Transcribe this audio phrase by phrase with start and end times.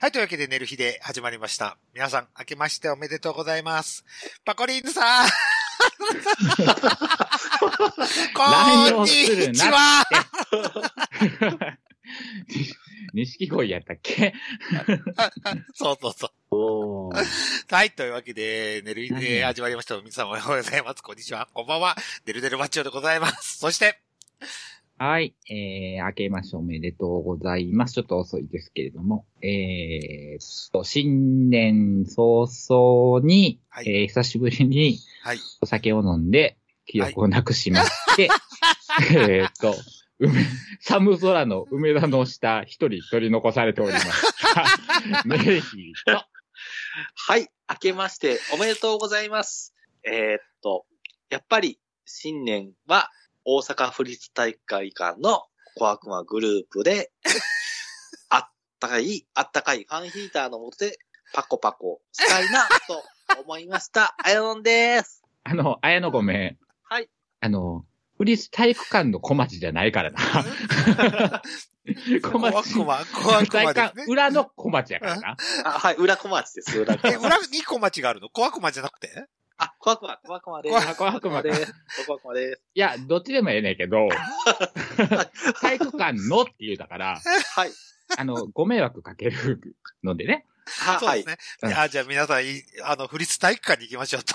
[0.00, 1.76] はい、というわけで寝る日で始まりました。
[1.92, 4.02] 皆さん、明けましておめでとうございます。
[4.46, 5.28] パコリンヌさん
[8.34, 9.10] こんに
[9.52, 10.02] ちなは
[13.12, 14.32] 錦鯉 やったっけ？
[15.74, 16.56] そうそうそう。
[16.56, 19.98] おはい、というわけで、寝る日で始まりました。
[19.98, 21.02] 皆さんおはようございます。
[21.02, 21.46] こんにちは。
[21.52, 21.94] こんばんは。
[22.24, 23.58] デルデルマッチョでございます。
[23.58, 24.00] そして、
[25.02, 27.94] はい、えー、明けましておめでとうございます。
[27.94, 35.38] ちょっと遅いですけれども、えーと、新年早々に、はいえー久しぶりにはい。
[35.62, 38.28] お酒を飲んで、記憶をなくしまして、
[39.16, 39.74] えーと、
[40.18, 40.44] 梅、
[40.82, 44.34] 寒空の梅田の下、一人取り残されております。
[46.04, 46.26] と、
[47.14, 47.48] はい。
[47.70, 49.74] 明けましておめでとうございます。
[50.04, 50.84] えーっと、
[51.30, 53.10] やっぱり新年は
[53.44, 55.42] 大阪府立体育会館の
[55.76, 57.10] 小悪魔グループで、
[58.28, 60.98] あったかい、あったかいファンヒーターのもとで
[61.32, 63.04] パコパコしたいなと
[63.40, 64.14] 思いました。
[64.22, 65.22] あやのんです。
[65.44, 66.58] あの、綾野ごめん。
[66.82, 67.08] はい。
[67.40, 67.84] あの、
[68.18, 70.20] 府立体育館の小町じゃないからな。
[72.22, 72.84] 小小悪町。
[72.84, 75.36] 魔、小悪体育魔裏の小町やからな。
[75.64, 76.78] あはい、裏小町です。
[76.78, 77.26] 裏小え、町。
[77.26, 78.28] 裏に小町があるの？
[78.28, 79.10] 小悪魔じゃなくて？
[79.16, 79.26] あ、
[79.82, 80.94] 小悪魔、小悪魔です。
[80.94, 81.74] 小悪魔です。
[82.06, 82.62] 小悪魔です。
[82.74, 84.08] いや、どっちでもええねんけど、
[85.62, 87.18] 体育館のって言うたから、
[87.56, 87.70] はい。
[88.18, 89.58] あの、ご迷惑かける
[90.04, 90.44] のでね。
[90.66, 91.64] は、はいそうです。
[91.64, 91.70] ね。
[91.70, 94.34] うんあ、じゃあ皆さんい、あの、府立体育館に行きましょうと。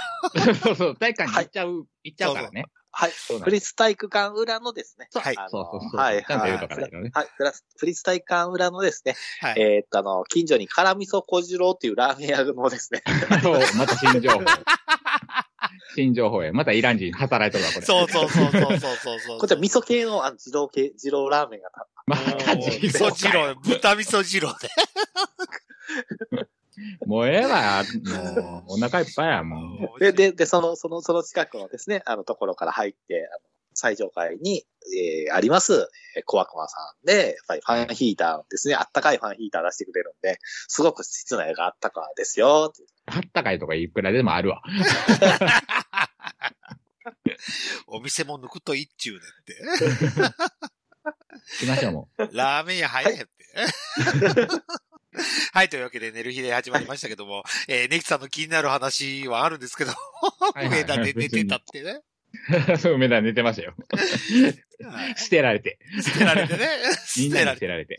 [0.56, 2.66] そうそう、体育館に行っちゃう、行っちゃうからね。
[2.98, 3.12] はい。
[3.12, 5.10] そうなん府立体育館裏のですね。
[5.14, 6.00] はいあのそうそうそう。
[6.00, 6.26] はい。
[6.26, 6.90] ちゃんと言うとかね。
[7.14, 7.28] はい。
[7.38, 9.62] プラス、府立体育館裏のですね、はい。
[9.62, 13.04] えーっと、あの、近所に辛味噌小次郎っていうラーメン屋のですね、
[13.44, 14.40] そう、また新情報。
[15.94, 16.52] 新情報や。
[16.52, 17.86] またイラン人働いとるわ、これ。
[17.86, 19.40] そうそうそうそうそうそうそう。
[19.40, 24.70] こちら味噌系の、あの、二郎系、二郎ラーメンがた、また味自動噌汁、豚味噌汁で。
[27.06, 27.84] もうええわ。
[28.42, 30.00] もう、お腹いっぱいや、もう。
[30.00, 33.40] で、で、で、その、その、その近くのですね、あの、ところから入って、あの、
[33.76, 34.66] 最上階に、
[34.96, 42.74] えー、あります、えー、小悪魔さんで、やっぱりファンヒーターですね、あったかいファンヒーター出してくれるんで、すごく室内があったかですよ、
[43.06, 44.62] あったかいとかいくらでもあるわ。
[47.88, 49.62] お店も抜くといいっちゅうねって。
[51.60, 53.32] 行きましょう、もラーメン屋入れへんって。
[55.54, 59.94] はい、というわけで、寝る日で始まりましたけども、えー、ネキさんの気になる話はあるんですけど、
[60.56, 62.02] 上田で寝てたってね。
[62.74, 62.78] う。
[62.78, 63.76] そう、梅田寝てましたよ。
[64.84, 65.80] はい捨てられて。
[66.02, 66.68] 捨てられてね。
[67.18, 67.98] みんなに捨捨てられて。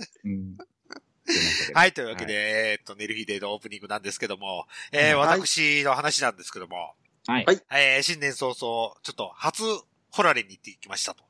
[1.74, 2.34] はい、というわけで、
[2.70, 6.94] えーっと、寝る日でのオープニングなんですけども、えー、はい私の話なんですけども、
[7.26, 7.44] はい。
[7.44, 9.62] はいえー、新年早々、ちょっと初
[10.10, 11.24] ホラレに行ってきましたと。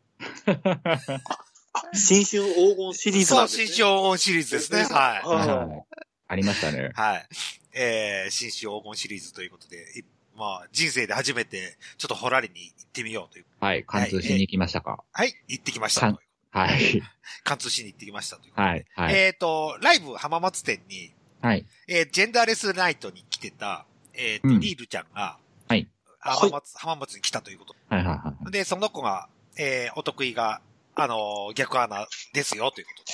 [1.73, 3.67] あ、新春黄金シリーズそう、なんですね。
[3.69, 4.78] 新春黄金シリーズですね。
[4.81, 4.88] はい。
[5.27, 5.97] ははい
[6.28, 6.91] ありましたね。
[6.94, 7.28] はい。
[7.73, 10.05] えー、新春黄金シリーズということで、い
[10.36, 13.44] まあ、人生で初めて、ちょっとホラレに行ってみようという。
[13.60, 13.84] はい。
[13.84, 15.02] 貫通しに行きましたか？
[15.12, 16.19] はい、行ってきました。
[16.50, 17.02] はい。
[17.44, 18.69] 貫通しに行ってきましたということで。
[18.69, 18.86] はい。
[18.94, 19.14] はい。
[19.14, 21.66] えっ、と、ライブ浜松店に、はい。
[21.88, 25.38] えージェンダーレスナイトに来てた、えっ、と、うんリールちゃんが、
[25.69, 25.88] はい
[26.20, 27.75] あはい浜松、浜松に来たということ。
[27.88, 28.04] はい。
[28.04, 28.16] はい。
[28.16, 28.50] はい。
[28.50, 30.60] で、その子が、えーお得意が、
[30.94, 33.12] あのー逆穴ですよということで、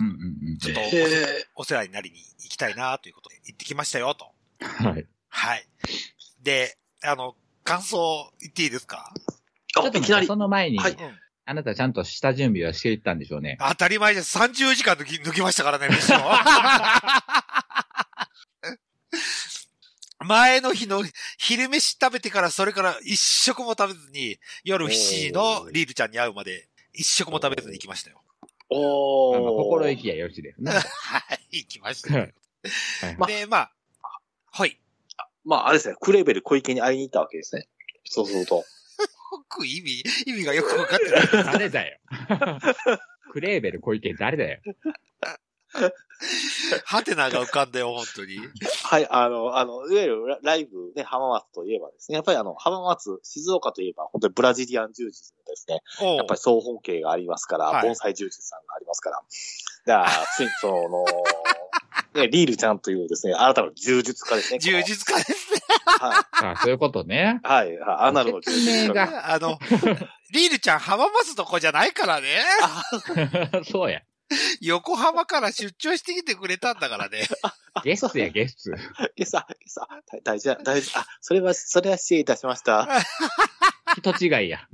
[0.00, 0.58] うんうんうん。
[0.58, 0.80] ちょっと
[1.56, 4.30] お世話になりに行きたいなということで、行ってきましたよと。
[4.60, 5.06] はい。
[5.28, 5.66] はい。
[6.46, 7.34] で、あの、
[7.64, 9.12] 感想言っていいですか？
[9.66, 10.36] ちょっといきなりそ。
[10.36, 11.18] の前に、はいうん。
[11.44, 13.56] あなたちゃんと下準備はしていったんでしょうね。
[13.60, 14.38] 当たり前です。
[14.38, 16.18] 30時間抜き抜きましたからね、 飯を
[20.24, 21.02] 前の日の
[21.38, 28.22] 昼飯食べてからそれから一食も食べずに、夜7時のリールちゃんに会うまで一食も食べずに行きましたよ。
[28.70, 29.34] おー。
[29.34, 30.70] まあまあ心意気やよしですね。
[31.02, 31.18] は
[31.50, 32.08] い、行きました
[33.26, 33.72] で、まあ、
[34.52, 34.80] はい。
[35.46, 37.68] まあ、あれですね、クレーベル小池に会いに行ったわけですね。
[38.04, 38.64] そうすると。
[39.30, 41.44] 僕意味、意味がよくわかってない。
[41.44, 41.98] 誰だよ。
[43.32, 44.60] クレーベル小池誰だよ。
[46.84, 48.38] ハテナが浮かんだよ、本当に。
[48.84, 55.82] はい、あの、あの、いわゆるラライブね、浜松といえばですね、やっぱりあの、浜松、静岡といえば、本当にブラジリアン柔術のですね、
[56.16, 59.22] やっぱり総本家がありますから、はい盆栽柔術さんがありますから、
[59.84, 61.04] じゃあ、つい、その、
[62.16, 64.58] ね、リールちゃんというですね、新たな柔術家ですね。
[64.58, 65.60] 充実家ですね。
[65.86, 66.52] はい。
[66.52, 67.40] あそういうことね。
[67.42, 67.76] はい。
[67.78, 68.94] はいアナルの柔術家。
[68.94, 69.58] があの、
[70.32, 72.28] リールちゃん浜松の子じゃないからね。
[73.70, 74.02] そうや。
[74.60, 77.28] 横浜から出張してきてくれたんだからね。
[77.84, 78.76] ゲストや、ゲスト。
[79.16, 79.88] 今朝、今朝、
[80.24, 82.88] 大事な、大事、あ、それは、それは失礼いたしました。
[83.96, 84.66] 人違いや。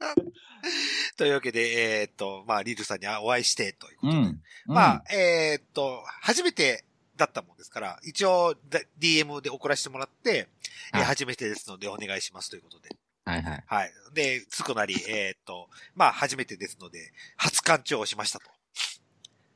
[1.16, 4.18] というわけで、えーっと、まあ、リルさんにお会いして、ということで。
[4.18, 4.42] うん。
[4.66, 6.84] まあ、えーっと、初めて
[7.20, 10.48] だったもんですから、一応だ DM で送らせてもらって、
[10.92, 12.88] えはい初めてですのでお願いしますということで。
[13.24, 13.64] はいはい。
[13.66, 13.92] はい。
[14.14, 18.46] で、つくなり、えーっと、まあ、初めてですので、初館長をしましたと。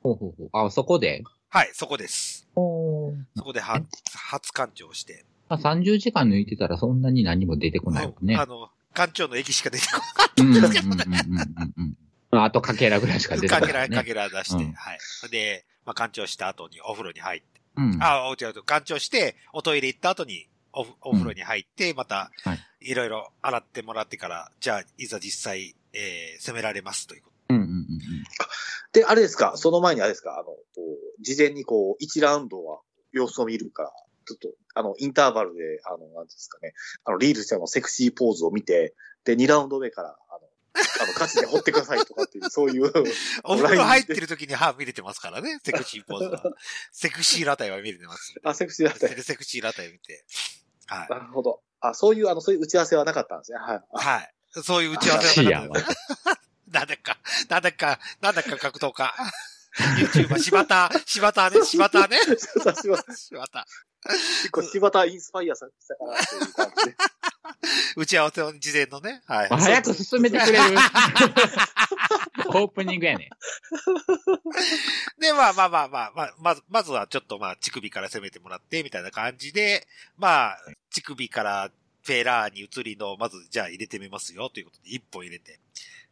[0.02, 0.66] ほうほうほう。
[0.66, 1.24] あ、そこで？
[1.48, 2.46] はい、そこです。
[2.54, 2.60] そ
[3.42, 3.80] こでは
[4.14, 5.24] 初館長をして。
[5.48, 8.46] まあ、30時間抜いてたらそんなに何も出てこないもんねあ。
[8.46, 10.00] の、館長の駅しか出てこ
[10.38, 11.18] うんうんうんうんですけどね。
[12.32, 13.96] あとかけらぐらいしか出てこかけら、ない、ね。
[13.96, 14.98] かけら出して、うんはい。
[15.30, 17.98] で、まあ、館長した後にお風呂に入って、うん。
[18.00, 27.54] あ、違う、館長して、おトイレ行った後に、おふお風呂に入って、またはい、いろいろ洗ってもらってから、じゃあ、いざ実際、えー、攻められますということ。
[27.54, 27.86] うんうんうんうん。
[28.92, 32.80] で、あれですか、その前にあれですか、あの、こう事前にこう、1ラウンドは
[33.12, 33.92] 様子を見るから、
[34.26, 36.74] ちょっと、あの、インターバルで、あの、なんですかね、
[37.04, 38.94] あの、リールちゃんのセクシーポーズを見て、
[39.24, 40.16] で、2ラウンド目から、
[41.00, 42.92] あの、あの、勝ちで掘ってくださいとかっていう、そういう、
[43.44, 46.42] お風呂入ってる時に歯見れてますからね、セクシーポーズは。
[46.92, 48.34] セクシーラタイは見れてます。
[48.42, 49.22] あ、セクシーだったね。
[49.22, 50.24] セクシーラタイ見て。
[50.86, 51.08] はい。
[51.08, 51.62] なるほど。
[51.80, 53.58] あ、そういう、あの、そういう打ち合わせはなかったんですね。
[53.58, 53.82] はい。
[53.92, 54.34] あはい。
[54.62, 56.40] そういう打ち合わせはなかった。
[56.70, 57.18] なんだか、
[57.48, 59.14] なんだか、なんだか格闘家。
[59.76, 62.18] YouTuber、柴田、柴田ね、柴田ね。
[62.56, 63.66] 私は、柴田。
[64.06, 66.96] 結構柴田インスパイアさんしたかな、という感じで。
[67.96, 69.22] 打ち合わせを事前のね。
[69.26, 69.48] はい。
[69.50, 70.58] あ早く進めてくれる
[72.48, 73.30] オープニングやね。
[75.18, 79.86] で、まあまあまあまあ、まあ、まず、まずはちょっとまあ、乳首から攻めてもらって、みたいな感じで、
[80.16, 80.58] まあ、
[80.90, 81.70] 乳首から
[82.02, 85.58] フェラーに移りの、まず、じゃあ入れてみますよ、ということで、1本入れて。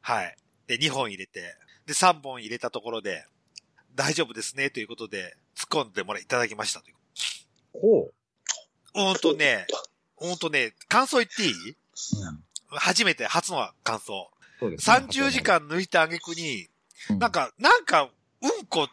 [0.00, 0.36] はい。
[0.66, 1.56] で、2本入れて、
[1.86, 3.26] で、3本入れたところで、
[3.94, 6.96] 大丈夫ですね、ということで、突っ込んでもらい、いただきましたという。
[7.74, 8.14] ほう。
[8.94, 9.66] ほんとね、
[10.28, 11.50] ほんとね、感想言っていい？
[11.50, 12.40] うん。
[12.70, 14.30] 初めて、初の感想。
[14.60, 14.96] そうですね。
[14.96, 16.68] 30時間抜いた挙句に、
[17.10, 17.18] うん。
[17.18, 18.10] なんか、なんか、
[18.40, 18.88] うんこ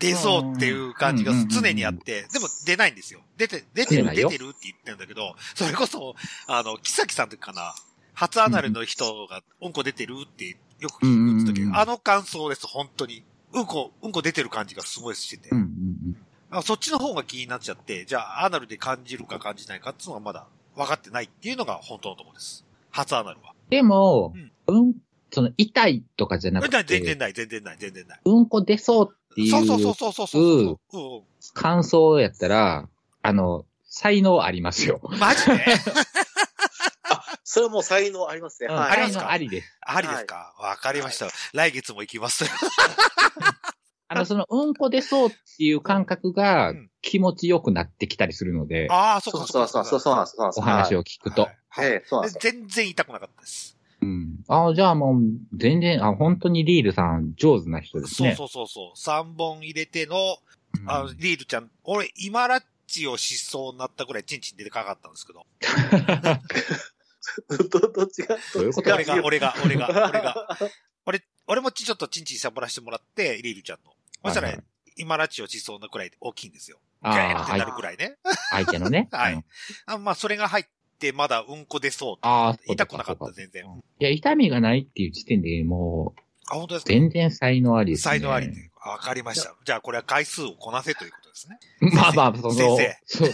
[0.00, 3.20] 出そうっていう感じがうん常にあって、でも出ないんですよ。
[3.36, 6.14] 出て、出てる、出てるって言ってるんだけど、それこそ、
[6.46, 7.74] あの、木崎さんとかな、
[8.14, 13.24] 初アナルの人がうんこ出てるってよく聞くんうんうんあの感想です、本当に。
[13.52, 15.48] うんこ、うんこ出てる感じがすごいしてて。
[15.50, 16.16] うんうん。
[16.50, 20.46] あそっちの方が気になっちゃって、じゃあアナルで感じるか感じないかっていうのがまだ
[20.78, 22.64] 分かってないっていうのが本当のところです。
[22.90, 23.52] 初アナルは。
[23.68, 24.32] でも
[24.66, 24.94] うん、うん、
[25.30, 28.20] その、痛いとかじゃなく全然て、ない、全然ない、全然ない。
[28.24, 31.16] うんこ出そうっていそうそうそううそうそうそう。
[31.18, 31.22] うん
[31.54, 32.88] 感想やったら、
[33.22, 35.00] あの、才能ありますよ。
[35.18, 35.64] マジで？
[37.44, 38.68] それはもう才能ありますね。
[38.68, 38.90] はい。
[38.90, 39.24] 才ありますか？
[39.24, 39.68] 能ありです。
[39.80, 40.54] ありですか？
[40.58, 41.28] わ、かりました。
[41.54, 42.44] 来月も行きます。
[44.08, 50.36] あの、その、うんこ出そうっていう感覚がうん気持ちよくなってきたりするので、ああ、そそうそうそうそう、そうなんです。
[50.58, 51.48] お話を聞くと。
[51.68, 52.52] はいそうなんですよ。
[52.52, 53.76] 全然痛くなかったです。
[54.02, 54.40] うん。
[54.48, 55.20] ああ、じゃあもう、
[55.56, 58.34] 全然、あ、本当にリールさん上手な人ですね。
[58.36, 59.24] そうそうそうそう。
[59.24, 65.46] 3本入れての、うんあリールちゃん、俺、今ラッチをしそうになったぐらいチンチン出てかかったんですけど。
[67.70, 68.94] ど、どっちが、どういうこと？
[68.94, 70.58] 俺が、俺が、俺が、俺が。
[71.06, 73.92] 俺、俺もちちょっとチンチンサボらせてもらって、リールちゃんの。
[74.24, 74.64] そしたらはいはい、
[74.96, 76.78] 今ラッチをしそうなくらい大きいんですよ。
[77.02, 78.16] ああ、ガーってな相るくらいね。
[78.50, 79.08] 相手のね。
[79.12, 79.44] はいうん
[79.86, 80.64] あまあ、それが入っ
[80.98, 82.18] て、まだうんこ出そう。
[82.22, 83.64] ああ、痛くなかった、全然。
[84.00, 86.20] いや、痛みがないっていう時点でもう、
[86.50, 86.92] あ、本当ですか？
[86.92, 88.10] 全然才能ありですね。
[88.10, 88.70] 才能ありで。
[88.84, 89.54] わかりました。
[89.64, 91.58] じゃあ、これは回数をこなせということですね。
[91.94, 93.30] まあまあ、その、先生そう、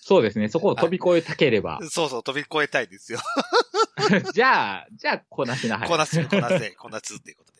[0.00, 0.48] そうですね。
[0.50, 1.80] そこを飛び越えたければ。
[1.90, 3.20] そうそう、飛び越えたいですよ。
[4.32, 5.88] じゃあ、じゃあ、こなしなはい。
[5.88, 7.52] こなす、こなせ、こなすっていうこと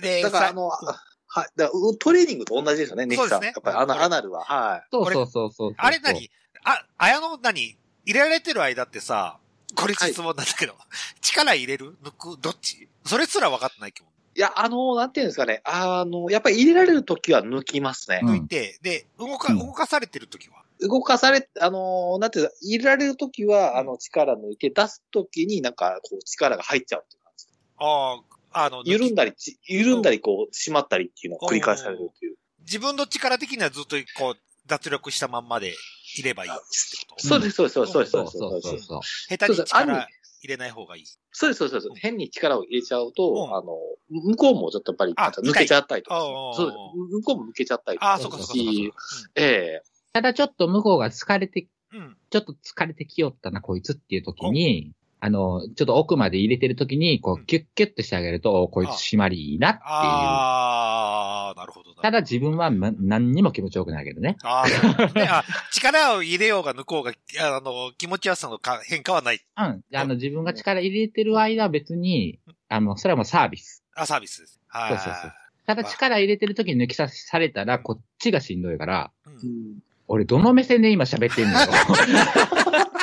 [0.00, 1.02] で、だから、さあの、あ
[1.34, 1.46] はい。
[1.56, 3.28] だからうトレーニングと同じですよね、ネキさん。
[3.30, 4.44] そうですねやっぱりアナアナルは。
[4.44, 4.88] はい。
[4.92, 5.74] そうそうそうそう。
[5.78, 6.30] あれ何？
[6.64, 7.76] あ、あやの何？
[8.04, 9.38] 入れられてる間ってさ、
[9.74, 10.74] これ質問なんだけど、
[11.22, 11.96] 力入れる？
[12.02, 12.38] 抜く？
[12.38, 12.88] どっち？
[13.06, 14.08] それすら分かってない気も。
[14.34, 15.60] いや、あの、なんていうんですかね。
[15.64, 18.20] あの、やっぱり入れられるときは抜きますね。
[18.22, 20.62] うん抜いて、で、動か、うん動かされてる時は？
[20.80, 27.46] 動かされ、あの、なんていうか、入れられるときは、うんあの、力抜いて、出すときになんか、こう、力が入っちゃうっていう感じ。
[27.78, 28.20] ああ、
[28.52, 29.24] あの、緩んだ。
[29.24, 32.36] だり、ち緩んだり、こう、締まったりっていうのを繰り返されるっていう。
[32.60, 35.74] 自分の力的にはずっとこう、脱力したまんまで
[36.16, 36.60] いればいいって
[37.08, 37.26] こと？
[37.26, 38.12] そうです、そうです、そうです、そうです。
[38.12, 39.00] そうそうそうそう。
[39.02, 41.04] 下手に力る入れない方がいい。
[41.32, 41.80] そうです、そうです。
[41.80, 43.76] そうです変に力を入れちゃうと、うんあの、
[44.10, 46.20] 向こうもちょっとやっぱり、抜けちゃったりとか。
[46.20, 48.10] そう向こうも抜けちゃったりとか。
[48.10, 48.92] ああ、そうかそうかそうかし
[49.34, 49.82] ええ
[50.12, 52.06] ただちょっと向こうが疲れて、そうか。
[52.06, 52.16] うん。
[52.30, 54.92] ちょっと疲れてきよったな、こいつっていう時に、
[55.24, 59.84] あの、ちょっと奥まで入れてる時に、こうキュッキュッとしてあげると、おこいつ締まりいいなっていう。
[59.84, 62.02] ああ、なるほどな。
[62.02, 64.36] ただ自分はま何にも気持ちよくないけどね。
[64.42, 65.28] ああ、ね。
[65.30, 69.40] あ、力を入れようが抜こうが、あの、気持ちよさのか変化はない。
[69.56, 69.84] うん。
[69.94, 73.84] あの、自分が力入れてる間は別に、あの、それはもうサービス。
[73.94, 74.60] あ、サービスです。
[74.66, 74.88] はい。
[74.88, 75.32] そうそうそう
[75.66, 81.66] ただ力入れてる時に抜き差されたら、こっちがしんどいから、うんうん俺どの目線で今喋ってんのよ。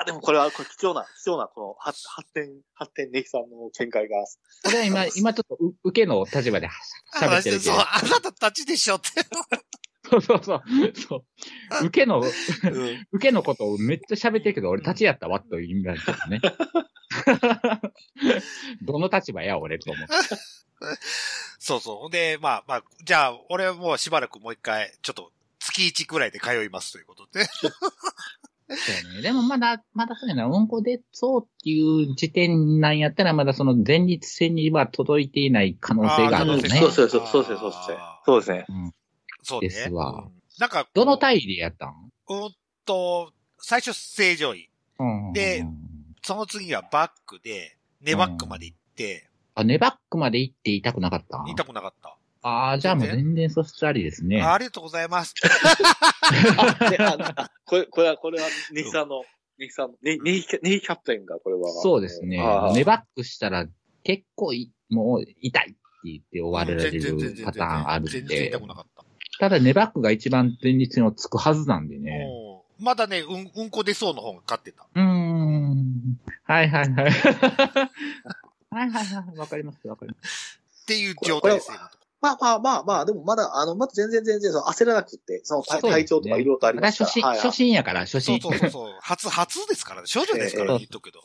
[0.00, 4.16] あ、でもこれは、これ貴重な、貴重な、この発発展、発展ネキさんの見解が。
[4.66, 6.68] 俺は今、今ちょっとう受けの立場で
[7.14, 7.80] 喋ってるけそう、ど。
[7.80, 9.08] あなたたちでしょって。
[10.10, 10.62] そうそうそう。
[10.94, 11.24] そ
[11.82, 11.86] う。
[11.86, 12.26] 受けの、うん。
[13.12, 16.40] 受けのことをめっちゃ喋ってるけど、俺立ちやったわという意味なんですよね。
[18.82, 20.14] どの立場や、俺と思って。
[21.58, 21.96] そうそう。
[21.96, 27.46] ほんで、まあまあ、じゃあ、俺はもうしばらくもう一回、ちょっと、月1くらいで通いますということで。
[28.76, 29.22] そうね。
[29.22, 36.68] でもまだ、まだそうやな、うんこ出そうっていう時点なんやったら、まだその前立腺には届いていない可能性があるよね。
[36.68, 37.96] そうそうそう、そうですね、そうですね。
[38.24, 38.66] そうですね。
[38.68, 38.92] うん
[39.44, 39.68] そうね。
[39.68, 42.10] ですわうんなんか、どの体位でやったん？
[42.28, 44.68] うんと、最初正常位。
[44.98, 45.64] うんで
[46.24, 51.44] その次はバックで、ネバックまで行って、あ、ネバックまで行って痛くなかった？
[51.48, 52.16] 痛くなかった。
[52.44, 54.40] ああ、じゃあもう全然素質ありですね。
[54.42, 55.34] あありがとうございます。
[57.72, 59.22] これ、これは、これは、ネキさんの、
[59.58, 61.70] ネキさんの、ネネギキャネギキャプテンが、これは。
[61.80, 62.36] そうですね
[62.74, 63.66] ネバックしたら
[64.04, 69.04] 結構い、もう痛いって言って終わられる然パターンあるん全然で痛くなかった。
[69.38, 72.26] ただネバックが一番前日につくはずなんでね。
[72.28, 74.86] うんまだね、うん、うんこ出そうの方が勝ってた。
[74.94, 76.18] うーん。
[76.44, 77.10] はいはいはい。
[77.10, 77.10] は
[78.84, 79.38] いはいはい。
[79.38, 80.60] わかりますわかります。
[80.82, 81.78] っていう状態ですよ。
[82.22, 87.10] まあまあまあまあ、でもまだ、あの、まだ全然全然、その焦らなくて、その体そう体調とかいろいろとありますから。
[87.10, 88.40] まだ初心、初心やから、初心。
[88.40, 88.94] そうそうそう。
[89.02, 90.06] 初、初ですからね。
[90.06, 91.20] 少女ですからええ言っとくけど。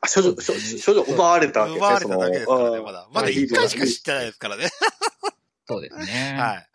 [0.00, 1.86] あ少女、少女、少女奪われたわけですね。
[1.86, 3.08] 奪われただけですからね、まだ。
[3.12, 4.68] まだ一回しか知ってないですからね。
[5.68, 6.36] そうですね。
[6.40, 6.66] はい。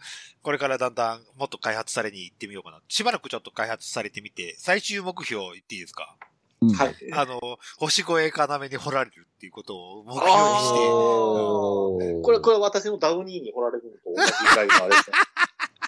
[0.41, 2.79] これからだんだんもっと開発されに行ってみようかな。
[2.87, 6.15] しばらくちょっと開発されてみて、最終目標言っていいですか？
[6.61, 6.95] うんはい。
[7.13, 7.39] あの、
[7.77, 15.17] 星越え要に掘られるっていうことを目標にして、これ、これ私のダウニーに掘られるのと同じぐらいのあれですね。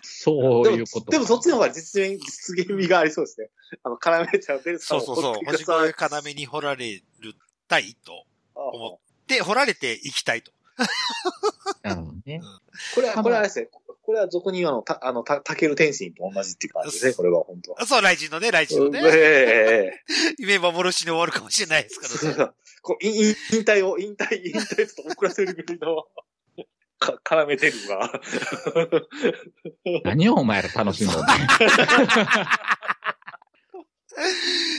[0.04, 1.12] そういうこと。
[1.12, 3.50] でもそっちの方が実現、実現味がありそうですね。
[3.84, 7.36] あの、絡めちゃうベルさんをそうそうそう、星越え要に掘られる
[7.68, 8.26] たいと
[8.56, 10.52] 思って、掘られていきたいと。
[11.84, 12.42] なるほどね。
[12.96, 13.70] これは、これはあれですね。
[14.04, 17.14] これは俗に言うあの、た、あの、た、たける天心と同じっていう感じですね。
[17.14, 17.86] これは本当は。
[17.86, 19.00] そう、来人のね、来人のね。
[19.04, 20.00] ええ
[20.40, 22.52] 夢幻に終わるかもしれないですからね。
[22.82, 26.04] こう、引引引退を、引退、引退ちょっと遅らせるぐらいの、
[27.00, 28.12] か、絡めてるが。
[30.04, 31.38] 何をお前ら楽しんどんねん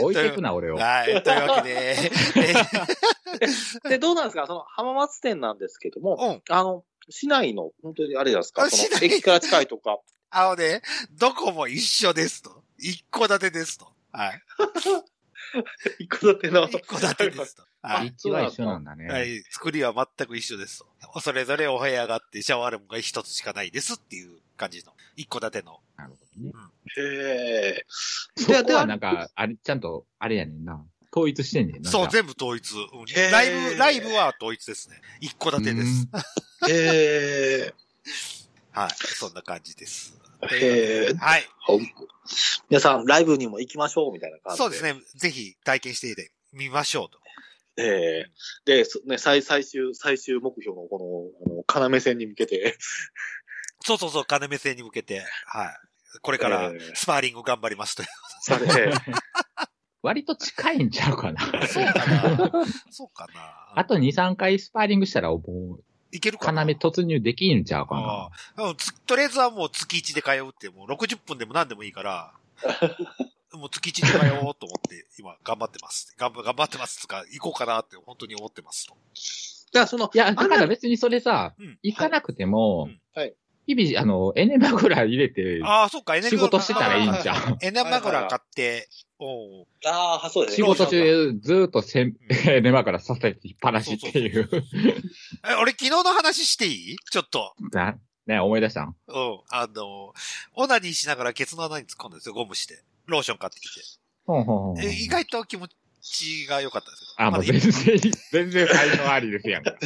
[0.02, 0.76] 置いていくな、俺を。
[0.76, 1.22] はい。
[1.22, 1.96] というわけで、
[3.84, 4.46] えで、どうなんですか？
[4.46, 6.16] その浜松店なんですけども、
[6.48, 6.54] うん。
[6.54, 8.68] あの、市内の、本当にあれですか？
[8.70, 9.98] 市内の駅から近いとか。
[10.30, 10.82] あのね、
[11.18, 12.62] どこも一緒ですと。
[12.78, 13.86] 一戸建てですと。
[14.12, 14.42] はい。
[15.98, 16.68] 一戸建ての。
[16.68, 17.64] 一戸建てですと。
[17.82, 18.06] はい。
[18.08, 19.06] 一は一緒なんだね。
[19.08, 19.42] はい。
[19.50, 20.78] 作りは全く一緒です
[21.12, 21.20] と。
[21.20, 24.92] それぞれお部屋があって、シャワールームが一つしかないですっていう感じの。
[25.16, 25.80] 一戸建ての。
[25.96, 26.52] なるほどね。
[26.96, 27.84] へえ。
[28.36, 30.82] そこはなんか、あれ、ちゃんと、あれやねんな。
[31.14, 31.90] 統一してんねんな。
[31.90, 32.72] そう、全部統一。
[32.72, 35.00] うんライブ、ライブは統一ですね。
[35.20, 36.08] 一戸建てです。
[36.68, 37.74] へえ。
[38.72, 38.90] はい。
[38.96, 40.14] そんな感じです。
[40.50, 41.14] へえ。
[41.14, 41.46] はい。
[42.70, 44.82] 皆さん、ライブにも行きましょう、みたいな感じそうです。
[44.82, 44.94] ね。
[45.16, 47.22] ぜひ体験してみましょうと。
[47.76, 48.30] ええ
[48.64, 52.78] で、そね、最、最終、最終目標のこの、あの、要線に向けて、
[53.84, 55.76] そうそうそう、金目線に向けて、はい。
[56.20, 58.08] これからえースパーリング頑張りますという。
[58.42, 58.92] され、
[60.02, 61.40] 割と近いんちゃうかな。
[61.66, 68.74] そうかなそうかな あと2、3回スパーリングしたら、もう、いけるかな要突入できんちゃうかあな。
[69.06, 72.34] とりあえずはもう月1で通うって、もう60分でも何でもいいから、
[73.54, 76.14] もう月1で通おうと思って、今頑張ってます。
[76.18, 78.96] 頑張頑張ってますつか、行こうかなって本当に思ってますと。
[79.72, 83.34] じゃあ、その、いや、だから別にそれさうん、行かなくてもうん、はい
[83.66, 87.58] 日々、あの、エネマグラ入れて、ああ、そっか、エネ仕事してたらいいんじゃん。
[87.62, 88.88] エネマグラ買って、
[89.18, 90.68] おうああ、そうです仕ね。
[90.68, 92.16] 事中、ずーっとせん、
[92.48, 94.50] エネマグラさせてっぱなしっていう。
[95.48, 96.96] え、俺昨日の話していい？
[97.10, 97.54] ちょっと。
[97.72, 98.96] なね、思い出したん？
[99.06, 99.40] うん。
[99.50, 100.12] あの、
[100.54, 102.82] オナニーしながらケツの穴に突っ込んだんですよ、ゴムして。
[103.06, 103.80] ローション買ってきて。
[104.26, 105.68] ほんほんほんえ意外と気持
[106.00, 107.06] ちが良かったですよ。
[107.18, 107.98] あ、もう全然、
[108.32, 109.72] 全然才能ありですやんか。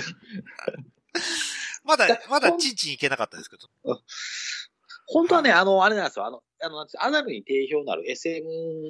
[1.86, 4.00] まだ、まだチンチンいけなかったですけど。
[5.08, 6.26] 本当はね、あの、あれなんですよ。
[6.26, 8.44] あの、あの、なんてアナルに定評のある SM、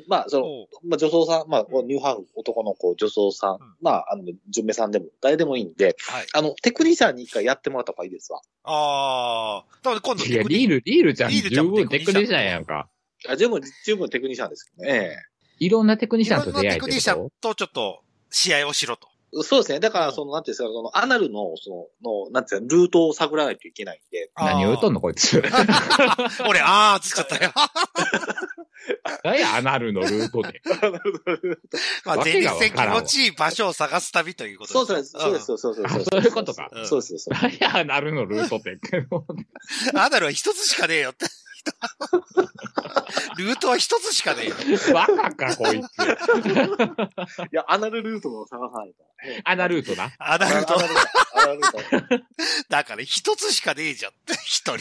[0.08, 0.44] まあ、その、
[0.88, 6.26] まあ、女装さん、まあ、ニューハーフ、男の子、女装さん、んまあ、あの、純明さんでも、誰でもいいんで、はい。
[6.32, 8.40] あの、テクニシャンに一回やってもらった方がいいですわ。
[8.64, 12.88] ああ、多分今度リール、リールちゃんリールちゃんも十分テクニシャンやんか。
[13.28, 15.16] あ十分、十分テクニシャンですけどね。
[15.58, 19.08] いろんなテクニシャンといろんなテクニシャンとちょっと試合をしろと。
[19.42, 19.80] そうですね。
[19.80, 24.30] だから、その、なんていうんですか、その、アナルの、その、の、なんていうんですか、ルートを探らないといけないんで。
[24.36, 25.42] 何を言うとんのこいつ。
[26.48, 27.52] 俺、あーつっちゃったよ。
[29.24, 30.60] 何や、アナルのルートで。
[32.04, 35.94] まあ、わ前けがわ立腺気からんわ持ちいい場所を探す旅ということそうです、そうです、そうです、そうです。
[35.96, 37.30] あそういうことかそうです、そうです。
[37.30, 38.70] 何や、アナルのルートって。
[38.70, 41.26] うんアナルは一つしかねえよって。
[43.38, 44.54] ルートは一つしかねえよ。
[44.92, 45.82] バカか、こいつ。
[47.42, 49.04] いや、アナルルートを探さないと。
[49.44, 50.12] アナルートな。
[50.18, 50.94] アナルとア、ナル
[51.34, 52.24] アナルルート。
[52.68, 54.34] だから一つしかねえじゃんって。
[54.44, 54.78] 一人。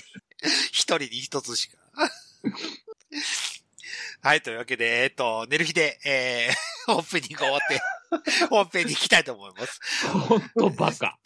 [0.72, 1.78] 一人に一つしか。
[4.22, 7.82] はい、というわけで、えっと、寝る日で、えー、オープニング終わって、
[8.50, 9.80] 本編に行きたいと思います。
[10.08, 11.18] ほんとバカ。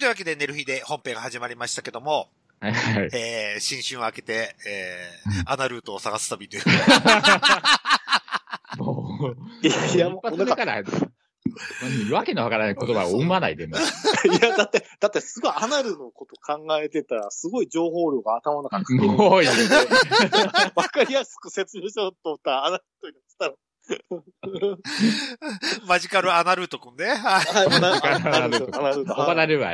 [0.00, 3.10] というわけで、寝る日で本編が始まりましたけども、はいはい。
[3.12, 6.62] えー、新春を明けて、えー、アナルートを探す旅という。
[8.78, 10.82] もう、いやいや、もう、一発なんか、ら、
[12.12, 13.76] わけのわからない言葉を生まないでも。
[13.76, 13.80] い
[14.42, 19.48] や、だって、だってすごいアナルのこと考えてたら、すごい情報量が頭の中に もういい。
[20.76, 23.54] わかりやすく説明しようと思ったら、アナルと言ってたら、
[25.86, 27.10] マジカルアナルートくんね。
[27.10, 27.42] ア
[27.80, 29.12] ナアナルルアナルと。
[29.12, 29.72] 怒られるわ。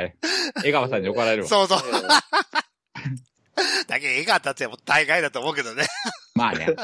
[0.63, 1.49] 江川さんに怒られるわ。
[1.49, 1.79] そうそう。
[1.79, 1.91] え
[3.87, 5.87] だけど、絵が当たっても大概だと思うけどね。
[6.35, 6.75] まあね。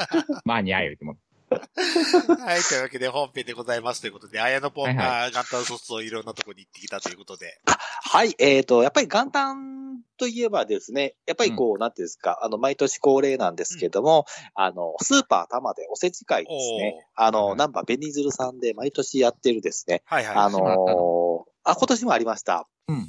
[0.44, 1.16] まあにゃい言うても。
[1.54, 7.60] はい、というわけで本編でございますということで、綾野ポンはいが元旦卒をいろんなとこに行ってきたということで。
[7.66, 17.06] はい、えっ、と、やっぱり元旦といえばですね、やっぱりこう、なんていうんですか、あの、毎年恒例なんですけども、あの、スーパー玉でおせち会ですね。
[17.14, 20.02] あの、はいナンバーベニズルさんで毎年やってるですね。
[20.06, 20.36] はいはい。
[20.36, 22.68] あのーあ、今年もありました。
[22.88, 23.08] うん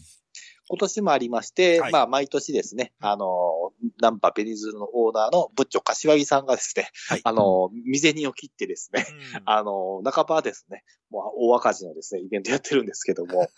[0.67, 3.64] 今年もありまして、はいまあ、毎年ですね、あのー、
[4.01, 7.21] ナンバーベニズルのオーナーのブッチョ柏木さんがですね、はい。
[7.23, 9.41] あのー、未銭を切ってですね、うん。
[9.45, 13.49] あのー、半ばですね、もう大赤字のですね、イベントやってるんですけども、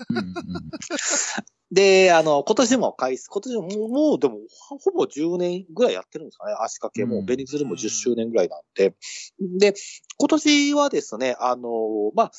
[1.71, 4.37] で、あの、今年も開始、今年ももう、でも、
[4.69, 7.05] ほほぼ10年ぐらいやってるんですかね、足掛け。
[7.05, 7.23] も。
[7.25, 8.95] ベニズルも10周年ぐらいなんで。
[9.39, 9.73] で、
[10.17, 11.69] 今年はですね、あの、
[12.15, 12.31] まあ、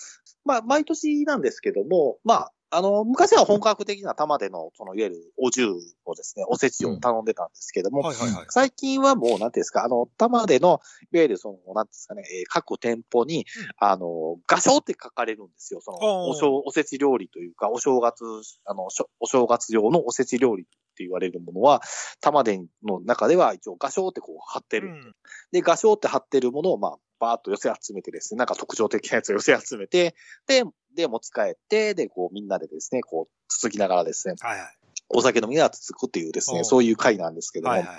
[0.45, 5.69] まあ、毎年なんですけども、まあ、あの、昔は本格的な玉での、その、いわゆるお重
[6.05, 8.47] をですね、おせちを頼んでたんですけども、はいはいはい。
[8.51, 10.81] 最近はもう、なんていうんですか、あの、玉での、
[11.13, 13.47] いわゆるその、なんですかね、えー各店舗に、
[13.79, 15.81] あの、画商って書かれるんですよ。
[15.81, 18.25] その、お正、おせち料理というか、お正月、
[18.65, 18.89] あの、
[19.21, 21.81] お正月用のおせち料理って言われるものは、
[22.21, 24.89] 玉での中では一応画商ってこう貼ってる。
[24.89, 25.15] うん
[25.53, 30.15] で、画商って貼ってるものを、まあ、バーっと寄せ集めてですね、なんか特徴的なやつを寄せ集めて、
[30.47, 30.65] で、
[30.99, 34.69] で、持ち帰って、で、こう、みんなでですね、こう、つつきながらですね、はいはい。
[35.11, 37.99] お酒飲みながらつつくっていうですね、そういう会なんですけども、はいはいはい。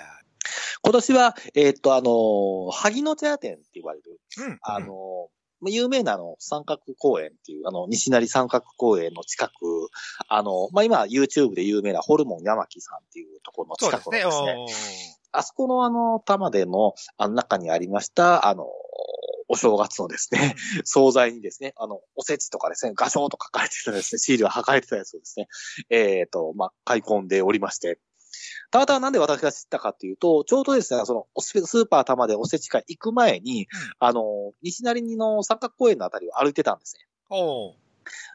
[0.82, 4.58] 今年は、えーっと、あのー萩野茶屋店って言われる、うん。
[4.62, 5.28] あの
[5.66, 9.52] 有名なあの、三角公園っていう、あの、西成三角公園の近く、
[10.28, 14.22] あの、まあ、今、YouTube で有名なホルモン山木さんっていうところの近ですね。
[14.22, 18.66] くのですね、おーあそこのあの、玉での、あの中にありました、あの、
[19.48, 25.48] お正月のですね、惣菜にですね、あの、おせちとかですね、画商と書かれてたですね、シールが書かれてたやつをですね、
[25.90, 27.98] えっ、と、まあ、買い込んでおりまして、
[28.70, 33.66] たまたまなんで私が知ったかっていうと、ちょうどですね、その、おススーパー玉でおせち会行く前に、
[33.98, 34.22] あの、
[34.62, 37.06] 西成の三角公園のあたりを歩いてたんですね。
[37.28, 37.89] おー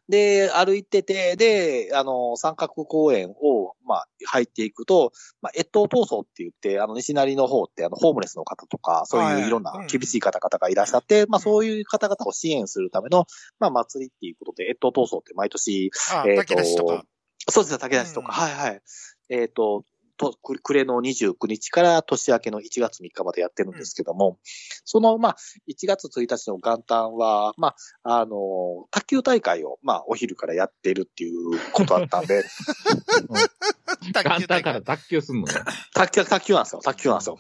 [0.08, 13.26] で、歩いてて、で、あの、三角公園を、まあ、入っていくと、まあ、越冬闘争って言って、あの、西成の方って、あの、ホームレスの方とか、そうはいいういろんうなん厳しい方々がいらっしゃって、まあ、そういう方々を支援するための、
[13.60, 17.04] まあ、祭りっていうことで、越冬闘争って毎年、あ、えー炊き出しとか。
[17.50, 18.82] そうですね、竹出しとか、うんはいはい。
[19.30, 19.84] えっ、と、
[20.18, 24.40] と、く暮れの29日から年明けの1月3日までやってるんですけども、
[24.84, 32.44] その、まあ、1月1日の元旦は、まあ、あの、卓球大会を、まあ、お昼からやってるっていうことだったんで、
[34.14, 35.54] 元旦から脱臼すんのね。
[35.94, 37.40] 卓球、卓球なんですよ、卓球なんですよ。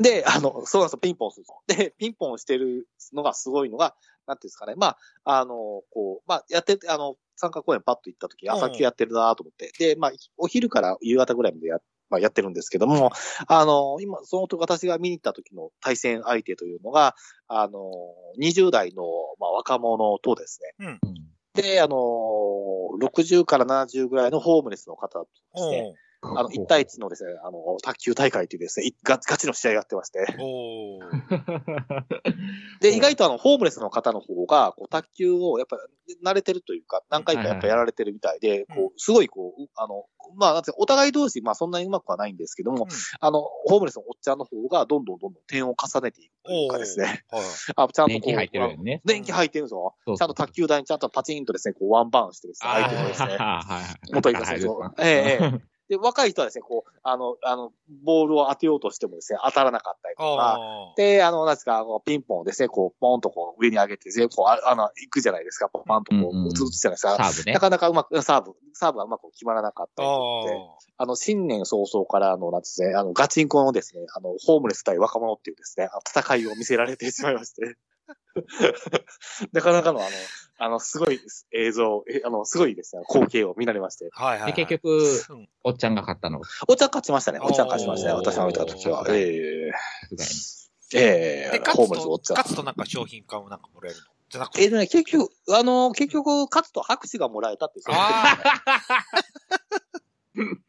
[0.00, 3.94] で、あの、そうなんですよ、ピンポンするんでピンポンしてるのがすごいのが、
[4.26, 8.52] なんていうんですかね、まあ、あの、こう、まあ、やってて、あの、参加公園パッと行った時、うん。
[8.52, 9.72] 朝球やってるなと思って。
[9.78, 13.10] で、まあ、お昼から夕方ぐらいまでやっまあ、やってるんですけども、
[13.48, 17.16] あの、今、その時私が見に行った時の対戦相手というのが、
[17.48, 17.90] あの、
[18.38, 19.04] 20代の、
[19.40, 21.00] まあ、若者とですね、うん。
[21.54, 21.96] で、あの、
[23.00, 25.94] 60から70ぐらいのホームレスの方とですね、
[26.36, 30.26] あの、1対1のですね、あの、卓球大会というですね、いガガチの試合やってまして、
[32.80, 35.76] で、意外とあの、ホームレスの方の方が、こう、卓球をやっぱ
[36.08, 40.06] り慣れてるというか、何回かやっぱやられてるみたいで、はいこう、すごいこう、あの、
[40.36, 42.88] まあ、お互い同士、まあ、そんなにうまくはないんですけども、うん
[43.20, 47.42] あの、ホームレスのおっちゃんの方が、どんどんどんどん点を重ねていくというかですね、はい。
[47.76, 49.02] あちゃんとこう、年季入ってるよね。
[49.04, 49.94] 電気入ってるんですよ。
[50.06, 54.12] そうそうちゃんと卓球台にちゃんとパチンとですね、こう、ワンバーンしてですね、相手のですね、はい。
[54.12, 54.82] 元いた選手を。
[54.98, 55.73] ええええ。
[55.88, 57.72] で、若い人はですね、こう、あの、あの、
[58.04, 60.58] ボールを当てようとしてもですね、当たらなかったりとか、
[60.96, 67.16] で、あの、なんですか、ピンポンをですね、こう、ポンとこう、上に上げて、全部こう、ああの、行くじゃないですか、パンとこう打つじゃないですか。
[67.16, 67.60] サーブねな。
[67.60, 77.76] かなかうまく、サーブ、サーブがうまく決まらなかったりとかで、ああの、新年早々から、あの、なんですね、あの、ガチンコのですね、あの、ホームレス対若者っていうですね、戦いを見せられてしまいまして。
[79.52, 80.08] なかなかの、あの、
[80.58, 81.20] あの、すごい
[81.52, 84.06] 映像、えあの、すごいですね、光景を見られまして。
[84.06, 84.52] ーはいはいはい。
[84.52, 84.98] で、結局、
[85.30, 86.40] うんおっちゃんが勝ったの。
[86.68, 87.38] お茶勝ちましたね。
[87.40, 88.14] お茶勝ちましたね。
[88.14, 89.04] おー私が見た時は。
[89.08, 89.70] え
[90.18, 92.34] さすええで、えホー勝つと、ムレスお茶。
[92.34, 94.06] 勝つとなんか商品化をなんかもらえるの？
[94.28, 94.62] じゃなくて。
[94.64, 97.84] えーとね、結局、あの、結局、勝つと拍手がもらえたっていう。
[97.88, 98.38] あ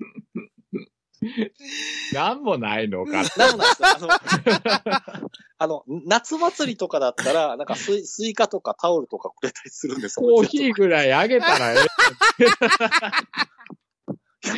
[2.14, 3.24] なんもないのか。
[3.38, 4.10] なんもないですあの、
[5.58, 10.28] あの、夏祭りとかだったら、なんかスイスイカとかタオルとかくれたりするんですよ。
[10.28, 11.76] コーヒーぐらいあげたらえ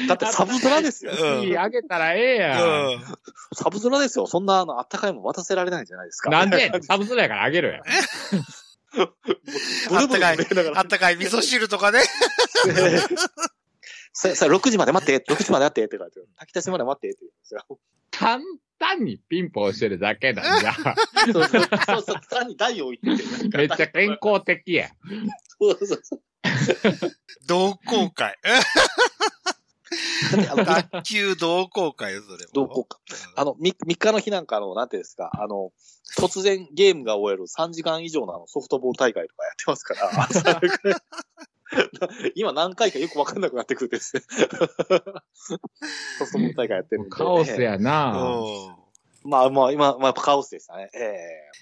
[0.08, 1.12] だってサブゾラですよ。
[1.14, 1.18] え。
[1.18, 2.48] コーヒーあげたらええあ。
[2.48, 2.88] やん。
[2.88, 3.06] うん。
[3.56, 4.28] サブゾラですよ。
[4.28, 6.30] そんな、あの、あったかいもん渡せられないんじゃないですか。
[6.30, 6.72] なんで？
[6.84, 7.84] サブスラやからあげるやん。
[8.94, 12.02] ブルブル震えながらあったかい味噌汁とかね。
[14.18, 17.80] さ、さ、6時まで待って、6時まで待ってって言われて、炊き出しまで待ってって言うんですよ。
[18.10, 18.42] 簡
[18.80, 20.74] 単にピンポンしてるだけなんじゃ。
[21.32, 23.58] そうそう、そうそう、単に台を置いてて。
[23.58, 24.90] めっちゃ健康的や。
[25.60, 26.22] そうそうそう。
[27.46, 28.36] 同好会。
[30.32, 32.50] だってあの卓球同好会よ、それも。
[32.54, 33.00] 同好会
[33.36, 35.72] あの、3, 3日の日なんかの、なんていうんですか、あの、
[36.18, 40.10] 突然ゲームが終える3時間以上のあのソフトボール大会とかやってますから、
[42.36, 44.24] 今何回かよくわかんなくなってくるんですね。
[44.32, 47.10] ソフトボール大会やってるんで。
[47.10, 48.12] カオスやな。
[48.12, 49.30] うん。
[49.30, 50.90] まあまあ、今、まあ、やっぱカオスでしたね。
[50.94, 51.18] え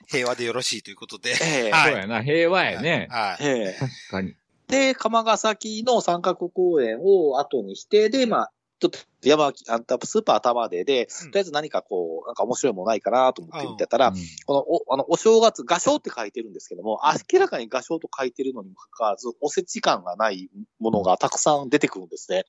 [0.08, 1.32] 平和でよろしいということで。
[1.32, 2.24] えええはいそうやな。
[2.24, 3.08] 平和やね。
[3.10, 3.44] はい。
[3.44, 4.36] ええ確かに。
[4.68, 8.52] で、釜ヶ崎の三角公園を後にして、で、まあ、
[8.89, 11.32] ちょっと山、あんたスーパー玉でで、うん。
[11.32, 14.15] とりあえず何かこう、なんか面白いものないかなと思って見てたら、うん。
[14.45, 22.45] この、お、あの、お正月、画商って書いてるんですけども、明らかに画商と書いてるのにもかかわらず、おせち感がないものがたくさん出てくるんですね。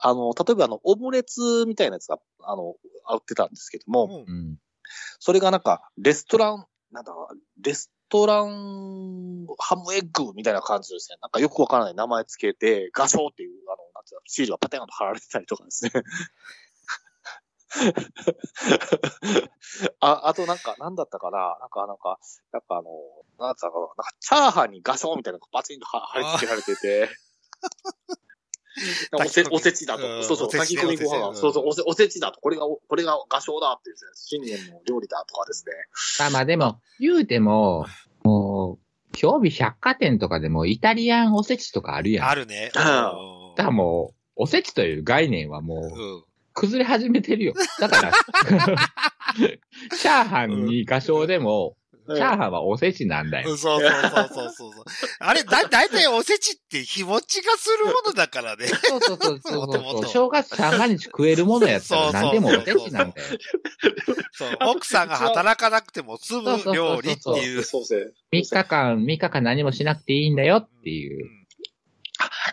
[0.00, 2.76] あの、例えばあの、オムレツみたいなやつが、あの、
[3.12, 4.32] 売ってたんですけども、うん。
[4.32, 4.56] うん。
[5.18, 7.12] それがなんか、レストラン、なんだ、
[7.62, 11.16] レストランハムエッグみたいな感じですね。
[11.22, 15.92] なんかよくわからない名前つけて、画商っていう、あの、なんていうの、シールがパテンと貼られてたりとかですね。
[20.00, 22.18] あ、あとなんか、なんだったかななんか、なんか、
[22.52, 22.90] なんかあの、
[23.38, 27.08] なんだったかななんか、チャーハンに画商みたいなのがバチンと貼貼り付けられてて、
[29.12, 30.22] おせおせちだうんと。
[30.22, 31.28] そうそう、おせちね炊き込みご飯が。
[31.28, 32.40] おせちそうそう、おせおせちだと。
[32.40, 35.72] これが、これが画商だってですね、新年の料理だとかですね。
[36.18, 37.86] まあまあでも、言うても、
[38.22, 42.28] もう、今日日百貨店とかでもイタリアンおせちとかあるやん。
[42.28, 42.70] あるね。
[42.74, 42.80] うん
[43.56, 46.24] だからもう、おせちという概念はもう、うん。
[46.52, 47.54] 崩れ始めてるよ。
[47.78, 48.12] だから、
[49.96, 51.76] チャーハンに画商でも、
[52.16, 53.50] チャーハンはおせちなんだよ。
[53.50, 54.84] うんそうそうそうそうそう。
[55.20, 58.66] あれ、だ、だいたいおせちって日持ちがするものだからね。
[58.66, 60.10] そうそうそうそうもともとそう。
[60.12, 63.28] 正月三が日食えるものやったら何でもおせちなんだよ。
[64.32, 64.58] そう。
[64.68, 67.62] 奥さんが働かなくても済む料理っていう。
[67.62, 68.12] そうですね。
[68.32, 71.28] 3日間、3日間何もしなくていいんだよっていうう。
[71.28, 71.39] ん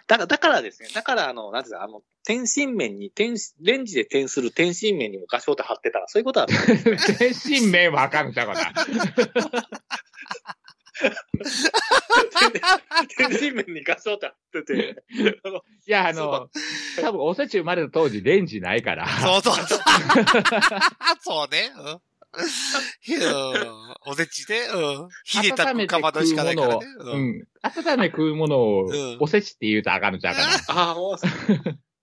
[0.07, 0.89] だから、だからですね。
[0.93, 6.47] だから、あの、なんていうか、あの、天津麺に、天、レンジで転する天津麺にも画商って貼ってたら、そういうことは、
[7.19, 8.73] 天津麺わかんちゃうかな。
[13.17, 15.03] 天津麺に画商って貼ってて、
[15.85, 16.49] いや、あの、
[17.01, 19.07] 多分おせち生まれた当時レンジないから。
[19.19, 19.79] そうそうそう。
[21.19, 21.71] そうね。
[21.77, 22.01] うんうん
[24.05, 25.09] おせちで、うん。
[25.23, 26.85] 火で炊くかまどしかないからね。
[26.99, 27.47] ううんん。
[27.61, 30.53] 温め食うものをうん、おせちって言うとあかんのちゃうかな。
[30.67, 31.13] ああ、もう、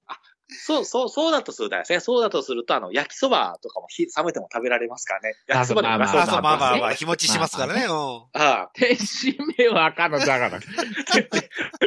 [0.06, 2.00] あそう、そう、そうだとするとですね。
[2.00, 5.34] そうだとすると、あの、焼きそばとかも火冷めても食べられますからね。
[5.46, 7.84] 焼きそばでも画商あ、そう、まあまあまあ、ね日持ちしますからね。
[7.84, 7.90] うん。
[7.90, 10.62] ああ、天津麺はあかんのちゃうかな。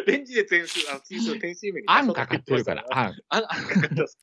[0.06, 1.00] レンジで転する、あの、
[1.40, 3.16] 天津麺にあんかかってるから、あん。
[3.30, 4.18] あん、あんかかってます。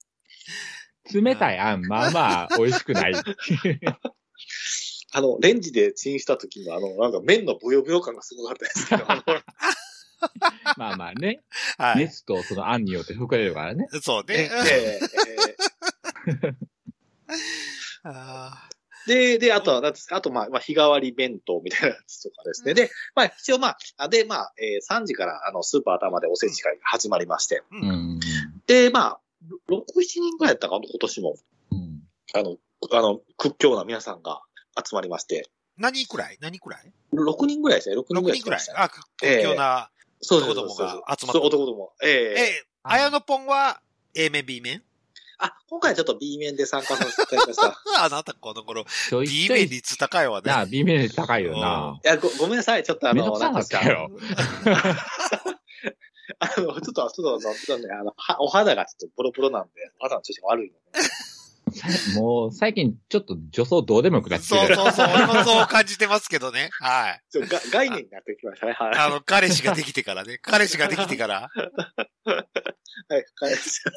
[1.12, 3.12] 冷たいあん、まあまあ、美味しくない。
[5.12, 9.23] あの、レンジでチンした時のあの、なんか麺のブヨブヨ感がすごかったですけど、あの
[10.77, 11.40] まあまあね。
[11.79, 12.05] はい。
[12.05, 13.87] 熱とそのあんによって膨れるからね。
[14.03, 14.51] そうえね。
[14.67, 16.55] ええ
[18.05, 18.69] あ
[19.07, 22.73] で、で、あとは、なんですか、あと、まあ、まあ、日替わり弁当みたいなやつとかですね。
[22.73, 27.62] で、まあ、一応、まあ、あで、まあ、えー3時から、あの、スーパー頭でおせち会が始まりまして。
[27.71, 28.21] ーうん。
[28.67, 29.21] で、まあ、
[29.68, 31.37] 6、7人ぐらいやったかな、今年も。
[31.72, 32.02] うん。
[32.35, 32.57] あの、
[32.92, 34.42] あの、屈強な皆さんが
[34.76, 35.48] 集まりまして。
[35.76, 36.38] 何くらい？
[36.40, 38.61] 何くらい？6人ぐらいですね、6人 ?6 ぐらい人くらい。
[38.76, 39.90] あ、屈強な。
[40.20, 41.92] そう男どもが集まってそう、男ども。
[42.02, 43.80] えええ、あやのぽんは
[44.14, 44.83] A 面 B 面？
[45.38, 47.76] あ、今回はちょっと B 面で参加させていただきました。
[48.04, 50.50] あなたこの頃、B 面率高いわね。
[50.50, 52.00] なあ、B 面高いよな。
[52.02, 52.85] いや、ご、ごめんなさい。
[52.85, 53.61] ちょっとあの、なんか。
[56.38, 61.08] あの、ちょっと、ちょっと、ちょっとね、あの、はお肌がちょっとボロボロなんで、お肌の調子が悪いので。
[62.16, 64.46] もう、最近ちょっと女装どうでもよくなって。
[64.46, 65.08] そうそうそう。
[65.14, 66.70] 俺もそう感じてますけどね。
[66.80, 67.22] はい。
[67.30, 68.72] ちょが概念になってきましたね。
[68.72, 68.94] はい。
[68.94, 70.38] あの、彼氏ができてからね。
[70.42, 71.48] 彼氏ができてから。
[73.08, 73.90] はい、帰りました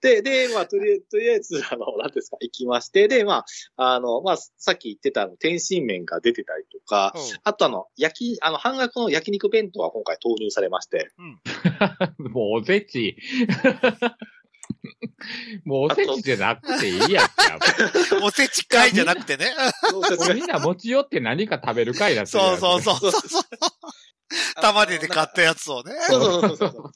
[0.00, 3.44] で、で、まあ、とりあえず、とりあえず、あの、何ですか、行きまして、で、ま
[3.76, 7.12] あ、あの、まあ、さっき言ってたあの、天津麺が出てたりとか、
[7.44, 11.10] あとあの、焼き、あの、半額の焼肉弁当が今回投入されまして、
[12.18, 13.16] もうおせち。
[15.64, 17.58] もうおせちじゃなくていいやんか。
[18.22, 19.54] おせち会じゃなくてね。
[19.90, 23.10] そうそうもうみんな持ち寄って何か食べる会だってそうんそうそう。
[23.10, 23.42] そ う
[24.60, 25.94] 玉でで買ったやつをね。
[26.08, 26.92] そうそうそうそう。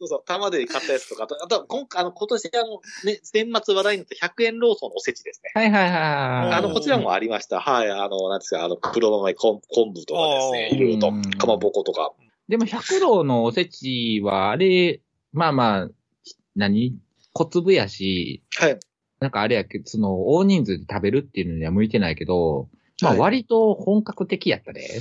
[0.00, 5.50] そうそう、玉で買ったやつとか、あと、あと今回、あの、今年、あの、ね、年末話題になった100円ローソンのおせちですね。
[5.54, 6.52] はいはいはいはい。
[6.54, 7.60] あの、こちらもありました。
[7.60, 12.12] はい、あの、なんですか、あの、黒豆昆昆布とかですね、いろいろとうん、かまぼことか。
[12.48, 15.02] でも、百郎のおせちは、あれ、
[15.34, 15.88] まあまあ、
[16.56, 16.96] 何
[17.32, 18.78] 小粒やし、はい。
[19.20, 22.68] なんかあれやけど、その、大人数で食べるっていうのには向いてないけど、
[23.02, 25.00] まあはい割と本格的やったで。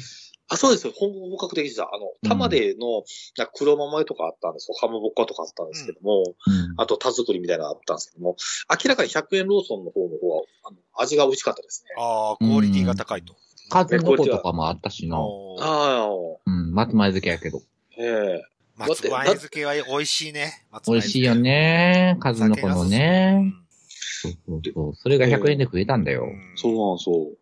[0.51, 0.93] あ、そうですよ。
[0.95, 1.83] 本本格的でした。
[1.83, 3.03] あの、玉での、
[3.37, 4.75] なんか黒豆とかあったんですよ。
[4.75, 8.35] かまぼっことかあったんですけども、うんあと田作りみたいなのあったんですけども、
[8.69, 11.95] 明らかに100円ローソンの方の方は、あの、味が美味しかったですね。
[12.01, 13.35] ああ、クオリティが高いと。
[13.69, 15.17] 数の子とかもあったしな。
[15.17, 16.09] ああ、
[16.45, 17.61] うん、松前漬けやけど。
[17.97, 20.65] ええ松前漬けは美味しいね。
[20.87, 21.35] 美味しいよ。
[21.35, 22.17] ね。
[22.21, 23.53] 数の子のね。
[24.23, 24.95] うそうそうそう。
[24.95, 26.25] それが100円で食えたんだよ。
[26.25, 27.37] んそうなんそう。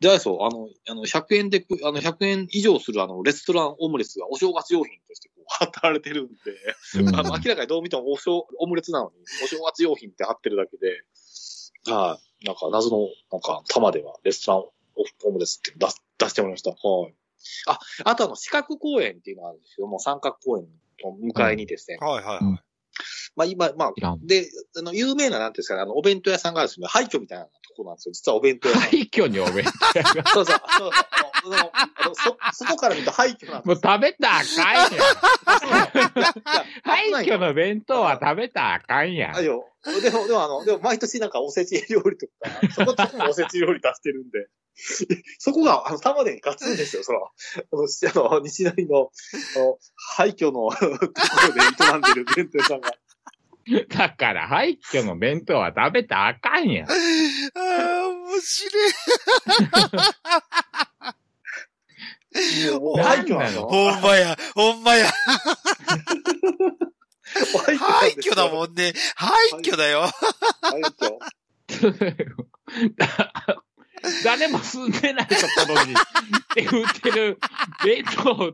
[0.00, 6.32] で、あれそう、あの、あの、100円でく、あの、100円以上するあの、レストランオムレツがお正月用品としてこう、 貼られてるんで、
[7.00, 11.02] うんあの、明らかにどう見てもお正、オムレツなのに、お正月用品って貼ってるだけで、
[11.86, 12.46] はい。
[12.46, 14.60] なんか、謎の、なんか、玉ではレストラン
[15.26, 16.70] オムレツって出す出してもらいました。
[16.70, 17.14] はい。
[17.66, 20.66] あ、あとあの、四角公園っていうのがあるんですけども、三角公園
[21.04, 22.62] の向かいにですね、はいはいはい。
[23.36, 24.16] まあ今、まあ。
[24.22, 26.88] で、あの、有名な、なんていうんですかね、あの、お弁当屋さんがあるんですよね。
[26.90, 28.12] 廃墟みたいなとこなんですよ。
[28.12, 28.82] 実はお弁当屋さん。
[28.90, 30.30] 廃墟にお弁当屋が。
[30.30, 31.31] そうそう、そうそう。
[31.44, 33.92] あの、そ、外から見ると廃墟なんもうですよ。
[33.92, 34.92] 食べたらあかんやん。
[36.84, 39.36] 廃墟の弁当は食べたらあかんやん。
[39.36, 39.68] あよ。
[39.84, 42.32] でも、でもあの、でも毎年なんかおせち料理とか、
[42.74, 44.48] そこちょっとおせち料理出してるんで、
[45.38, 47.30] そこが、あの、玉でにガツンですよ、その、あ
[47.72, 49.10] の、しあの西成の、
[49.56, 49.78] あの、
[50.16, 50.86] 廃墟のとこ
[51.48, 52.94] ろで営んでる弁当屋さんが。
[53.88, 56.88] だから廃墟の弁当は食べたらあかんやん。
[56.90, 58.92] ああ、面白い。
[62.80, 65.10] もう廃墟なのほんまや、ほんまや。
[67.64, 68.52] 廃廃墟だん。
[68.52, 68.92] もんね。
[69.16, 69.32] 廃
[69.62, 70.10] 墟だよ。
[70.60, 71.18] 廃墟。
[74.24, 75.94] 誰も住んでないところに、
[76.54, 77.38] で売ってる
[77.82, 78.52] 弁当を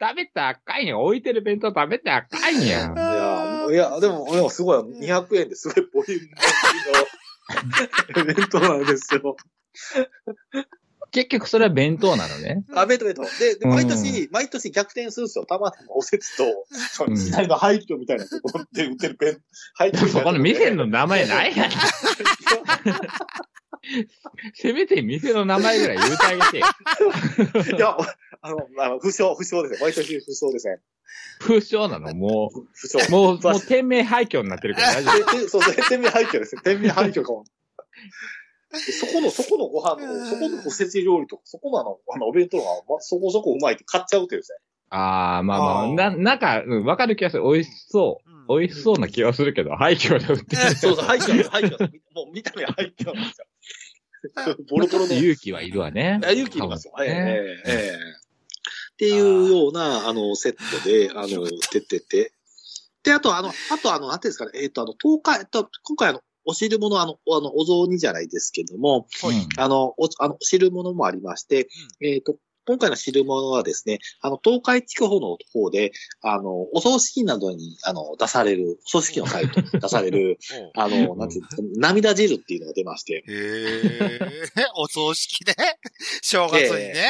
[0.00, 1.00] 食べたらあかんやん。
[1.00, 2.96] 置いてる弁当食べたらあかんやん。
[2.96, 6.28] いや、いや、でも、でもすごい、200円ですごいボリュー
[8.22, 9.36] ムの弁当なんですよ。
[11.14, 12.64] 結局それは弁当なのね。
[12.74, 13.22] あ、弁当弁当。
[13.22, 15.46] で、でうん毎年、毎年逆転するんですよ。
[15.46, 19.38] たまたまおせちと、そのうん時代の廃墟みたいなところで売ってる弁、
[19.74, 20.86] 廃墟みたいなそこの店の。
[20.86, 21.70] の名前ないやん。
[24.54, 26.66] せめて店の名前ぐらい言うてあげてよ。
[27.78, 27.96] いや、
[28.40, 29.68] あの、あの、不詳、不詳ですよ。
[29.80, 30.80] 毎年不詳ですね。
[31.38, 32.12] 不詳なの？
[32.14, 33.06] も不詳。
[33.06, 35.32] う、もう、もう店名廃墟になってるから大丈夫。
[35.36, 36.62] ででそうそう、天命廃墟ですね。
[36.64, 37.44] 天命廃墟かも。
[38.74, 44.58] でそこの、 そこのご飯の、そこのおせち料理とか、そこのあの、あの、お弁当が、ま、そこそこうまいって買っちゃうっていうですね。
[44.90, 47.42] ああ、まあまあ、あーな、なんか、うんわかる気がする。
[47.44, 48.58] 美味しそう。
[48.60, 50.76] 美味しそうな気がするけど、廃墟で売ってる。
[50.76, 52.04] そうそう、廃墟なんです、廃墟なんです。
[52.14, 53.46] もう見た目は廃墟なんですよ。
[54.70, 55.14] ボロボロの。
[55.14, 56.20] 勇気はいるわね。
[56.22, 56.94] あ勇気いりますよ。
[57.00, 58.24] ええねええええ
[58.94, 62.32] っていうような、あの、セットで、あの、 出てて。
[63.02, 69.36] で、あと、あの、あと、あの、なんていうんですかね、えっ、と、あの、東海、えっと今回、あの、お汁物、あの、あの、お雑煮じゃないですけども、はい。
[69.36, 69.48] うん。
[69.56, 71.68] あの、お、あの、汁物もありまして、
[72.00, 80.38] えっ、と、今回の汁物はですね、あの、東海地方の方で、あの、お葬式などに、あの、出される、お葬式の際と 出される、
[80.74, 84.18] あの、なんていうんですか、涙汁っていうのが出まして、へえ。
[84.76, 85.54] お葬式で
[86.22, 87.04] 正月にね、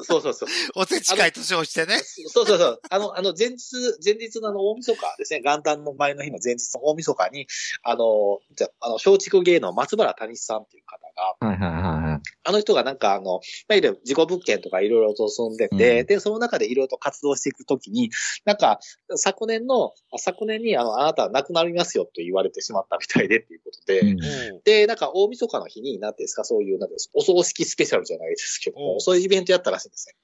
[0.00, 0.48] そうそうそう。
[0.76, 1.98] おせち会と称してね。
[1.98, 2.80] そうそうそう。
[2.88, 7.46] あの、あの、前日、前日のあの、大晦日ですね、元旦の前の日の前日の大晦日に、
[7.82, 11.07] あの、じゃあの、松竹芸能松原谷さんっていう方
[11.40, 12.12] が、はいはいはいはい。
[12.14, 18.10] ああの人がなんかあの、まあ、いろいろ事故物件とかいろいろと住んでて、うんで、その中でいろいろと活動していくときに、
[18.44, 18.78] なんか、
[19.16, 24.18] 昨年の、あ昨年にあの、あなたは亡くなりますよと言われてしまったみたいでっていうことで、うん
[24.64, 30.14] で、なんか大晦日の日に、なんていうんですか、そういう、なんですか、お葬式スペシャルじゃないですけども、うんそういうイベントやったらしいんですね。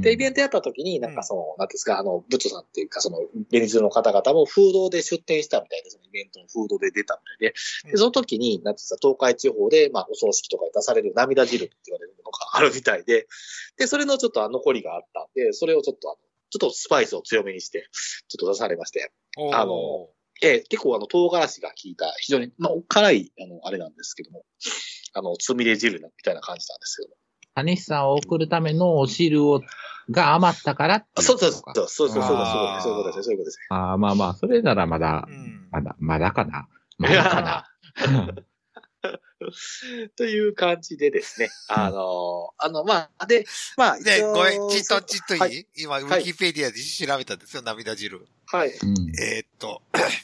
[0.00, 0.36] で、イベント。
[0.36, 3.18] トやった時に、なんかその、なんですか、あの、ブッチョさんっていうか、その、
[3.50, 7.52] ベニズの方々も風土で出展したみたいで、そのイベントの風土で出たみたい
[7.84, 13.26] で、で、その時に、なんですか、東海地方で、まあ、お葬式とかで出される涙汁って言われるものがあるみたいで、
[13.78, 16.18] で、それのちょっとあ残りがあったんで、それをちょっとあの、
[16.50, 17.88] ちょっとスパイスを強めにして、
[18.28, 19.10] ちょっと出されまして、
[19.52, 20.08] あの
[20.42, 24.44] えー結構あの、唐辛子が効いた、非常に、まあ、お辛い、あの、あれなんですけども、
[25.14, 27.16] あの、つみれ汁みたいな感じなんですけども。
[27.56, 29.62] 谷さんを送るためのお汁を、
[30.10, 33.66] が余ったからってそうそうそう、そうそうそう、そうあーそういうことですね、そういうことですね。
[33.70, 35.68] ああ、まあまあ、それならまだう、ん。
[35.72, 36.68] まだ、まだかな。
[36.98, 37.66] まだかな。
[40.16, 48.26] という感じでですね、あの、あの、まあ、で、まあ、で、ごめん、ちっとちっといい、はい今、ウはいィキペディアで調べたんですよ、涙汁。
[48.46, 48.68] はい。
[48.68, 48.76] うん
[49.20, 49.82] えーっと、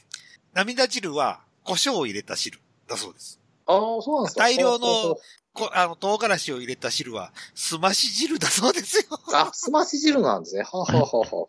[0.54, 3.40] 涙汁は、胡椒を入れた汁だそうです。
[3.66, 4.40] ああ、そうなんですか。
[4.42, 5.16] 大量の
[5.54, 9.04] こあの、唐辛子を入れた汁は、すまし汁だそうですよ。
[9.34, 10.62] あ、すまし汁なんですね。
[10.62, 11.48] はあ、はあはあは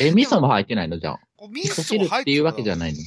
[0.00, 0.98] え、味噌も入ってないの？
[0.98, 1.20] じゃあ。
[1.40, 2.98] 味味噌汁っていうわけじゃないの？
[2.98, 3.04] うん。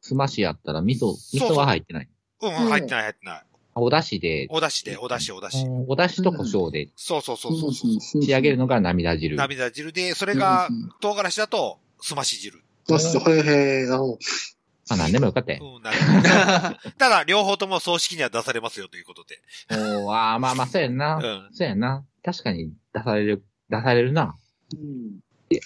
[0.00, 2.08] すましやったら味噌、味噌は入ってない。
[2.42, 3.44] うん、入ってない、入ってない。
[3.76, 5.70] お出汁で、お出汁で、お出汁、お出汁。
[5.70, 8.22] うんお出汁と胡椒でそうそうそうそうそう。
[8.22, 9.36] 仕上げるのが涙汁。
[9.36, 10.68] 涙汁で、それが、
[11.00, 12.62] 唐辛子だと、すまし汁。
[12.90, 14.18] あ、へえへえ、なるほど。
[14.88, 15.76] まあ何でもよかったよ。
[15.76, 19.40] うん、なるほど ただ、両方とも葬式には出されますよということで。
[19.70, 21.16] おーああ、まあまあ、そうやんな。
[21.16, 21.48] うん。
[21.52, 22.04] そうやんな。
[22.22, 24.38] 確かに出される、出されるな。
[24.72, 25.20] うん
[25.50, 25.60] え。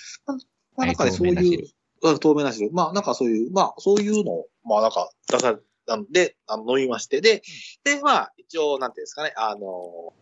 [0.77, 1.69] まあ、なんかそういう透明な汁、
[2.03, 2.73] うん透明な汁。
[2.73, 7.43] まあ、なんかそういう、まあ、そういうのを、まあ、なんか、出され、あので、あの、飲みまして、で、
[7.85, 10.13] で、まあ、一応、なんていうんですかね、あの、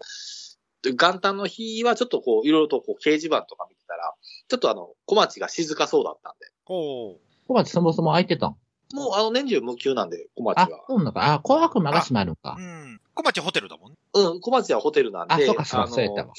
[0.85, 4.15] 元旦の日はちょっとこう、いろいろとこう、掲示板とか見てたら、
[4.49, 7.17] ちょっとあの、小町が静かそうだったんで、おー
[7.49, 8.57] 小町そもそも空いてたん？
[8.93, 10.85] もうあの、年中無休なんで、小町あは、。
[10.89, 11.35] そうなんか。
[11.35, 12.63] あ、紅白魔が閉まるんかう。
[12.63, 13.01] ん。
[13.15, 13.99] 小町ホテルだもんね。
[14.15, 16.33] うん、小町はホテルなんで、あ、そうか、そうか、のそうやったわ。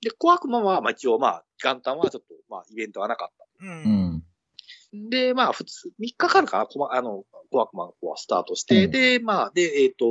[0.00, 3.44] で、小悪魔は、まあ一応、まあ、元旦はちょっと、まあ、イベントはなかった。
[3.60, 3.66] う。
[3.66, 4.22] うん
[4.92, 5.10] ん。
[5.10, 10.04] で、まあ、普通、3日かかるかな、こま、あの、小悪魔の方はスタートして、うんで、まあ、で、えっ、と、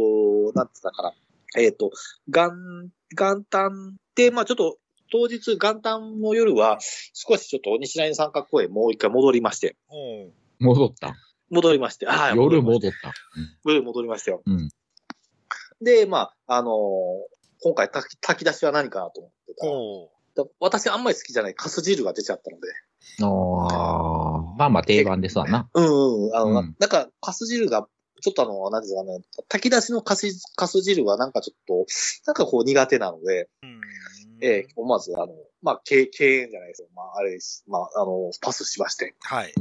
[0.53, 1.13] なんつったかな、
[1.57, 1.91] えっ、と、
[2.27, 2.51] 元、
[3.17, 4.77] 元旦で、まあ、ちょっと、
[5.11, 6.79] 当日、元旦の夜は、
[7.13, 11.15] 少しちょっと西成三角公園もう一回戻りまして、おー戻った。
[11.49, 12.35] 戻りまして、はい。
[12.35, 13.13] 夜戻戻った。
[13.65, 14.41] 夜戻りましたよ。
[14.45, 14.69] うん。
[15.81, 16.73] で、まあ、あのー
[17.61, 19.53] 今回炊き、炊き出しは何かなと思って
[20.43, 22.67] た私あんまり好きじゃないカス汁が出ちゃったので、
[23.21, 25.69] あーまあまあ定番ですわな。
[25.73, 26.35] うんうん。
[26.35, 27.87] あの、うんななんか、カス汁が、
[28.21, 31.85] ちょっとあの、なんていうかね、炊き出しのカス、カス汁はなんかちょっと、
[32.27, 33.81] なんかこう苦手なので、うん。
[34.41, 36.87] ええ思わず、あの、まあ、敬敬遠じゃないですよ。
[36.95, 37.65] まあ、あれです。
[37.67, 39.15] まあ、あの、パスしまして。
[39.19, 39.53] はい。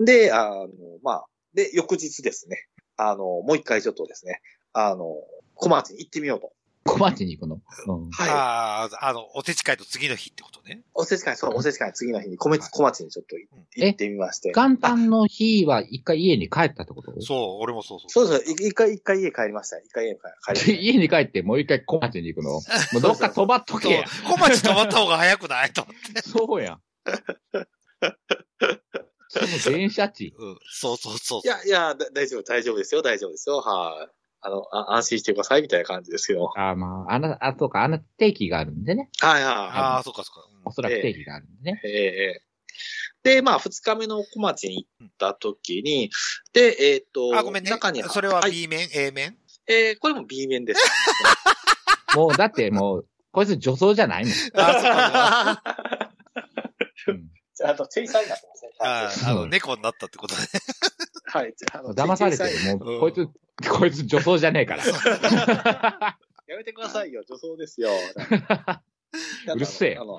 [0.00, 0.68] で、あの、
[1.02, 2.66] まあ、で、翌日ですね。
[2.96, 4.40] あの、もう一回ちょっとですね、
[4.72, 5.16] あの、
[5.54, 6.52] 小町に行ってみようと。
[6.84, 7.60] 小町に行くの？
[7.88, 8.10] うん。
[8.10, 8.30] はい。
[8.30, 10.80] ああ、あの、お手会と次の日ってことね。
[10.94, 14.52] おせち会、そう、おせち会の次の日に小町、小町にちょっと行ってみまして。
[14.54, 17.12] 元旦の日は一回家に帰ったってこと？
[17.20, 18.28] そう、俺もそうそう。
[18.28, 18.50] そうです。
[18.64, 19.78] い一回、一回家帰りました。
[19.78, 20.72] 一回家帰りました。
[20.72, 22.52] 家に帰ってもう一回小町に行くの？
[22.92, 24.04] もうどっか飛ばっとそうけや。
[24.24, 25.72] 小町止まった方が早くない？
[25.72, 26.22] と思って。
[26.26, 26.80] そうやん。
[29.70, 30.32] 電車賃。
[30.36, 30.58] うん。
[30.70, 31.40] そうそうそう。
[31.44, 33.58] いや、いや、だ大丈夫、大丈夫ですよ、大丈夫ですよ。
[33.58, 34.12] はい。
[34.42, 36.52] あのあ、安心してください、みたいな感じですよ。
[36.56, 39.10] あまあ、あの、あ、そうか、あの定期があるんでね。
[39.20, 40.48] はい、はい、あはあ、そうかそうか。
[40.64, 41.80] おそらく定期があるんでね。
[41.84, 41.88] い。
[41.88, 41.90] え
[42.36, 42.42] え
[43.22, 46.10] で、まあ、二日目の小町に行った時に、
[46.54, 47.70] で、えっ、と、あ、ごめんね。
[47.70, 49.36] 中にそれははい B 面、A 面？
[49.66, 50.80] えーこれも B 面です。
[52.16, 54.32] もう、だってもう、こいつ女装じゃないもん。
[54.32, 55.62] あ、そうか。
[57.08, 58.70] うんあ、あと、チェイサーになってますね。
[58.78, 60.40] ああの、猫になったってことね。
[61.26, 61.54] はい。
[61.56, 62.78] じゃああの騙されてる。
[62.78, 63.28] もう、こいつ、
[63.68, 64.84] こいつ女装じゃねえから。
[66.48, 67.90] やめてくださいよ、女装ですよ。
[69.54, 70.18] うるせえあの、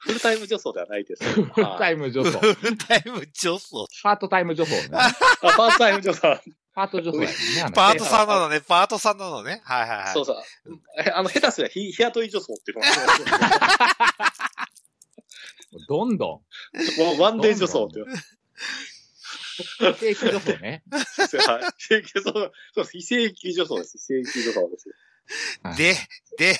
[0.00, 1.24] フルタイム女装ではないです。
[1.32, 2.38] フルタイム女装。
[2.38, 3.86] フルタイム女装。
[4.02, 4.88] パートタイム女装ね。
[4.92, 6.40] あパートタイム女装。
[6.74, 7.34] パート女装やね。
[7.62, 9.62] あのパートさんなのね、パートさんなのね。
[9.64, 10.12] はいはいはい。
[10.12, 10.36] そうそう。
[10.98, 12.88] えあの、下手すりゃ日日雇い女装っていうのが
[15.88, 16.42] どんど
[16.98, 18.10] もう ワンデー女装っていう。
[18.10, 18.14] ん。
[19.94, 20.82] 正規女装ね。
[20.90, 21.04] はい。
[21.78, 23.98] 非正規そうそう非正規女装です。
[23.98, 24.88] 非正規女装です。
[25.62, 25.94] はいで、
[26.36, 26.58] で、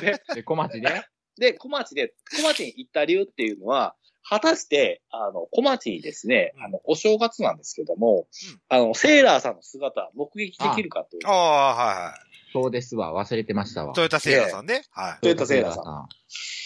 [0.00, 1.04] で、で、小町で？
[1.38, 8.28] で、小町で、小町に行った理由っていうのは、果たして、あの、小町にですね、あの、お正月なんですけども、
[8.68, 11.32] あの、セーラーさんの姿、目撃できるかというあ。
[11.32, 12.14] あ、はいはい。
[12.52, 13.12] そうですわ。
[13.12, 13.94] 忘れてましたわ。
[13.94, 14.84] トヨタセーラーさんね。
[14.90, 15.18] はい。
[15.22, 16.08] トヨタセーラーさんん。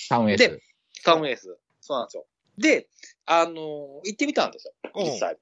[0.08, 1.02] タウンエーでス。
[1.04, 1.56] タウンエース。
[1.86, 2.26] そうなんですよ。
[2.58, 2.88] で、
[3.26, 4.72] あの、行ってみたんですよ。
[4.96, 5.34] 実際。
[5.34, 5.38] うん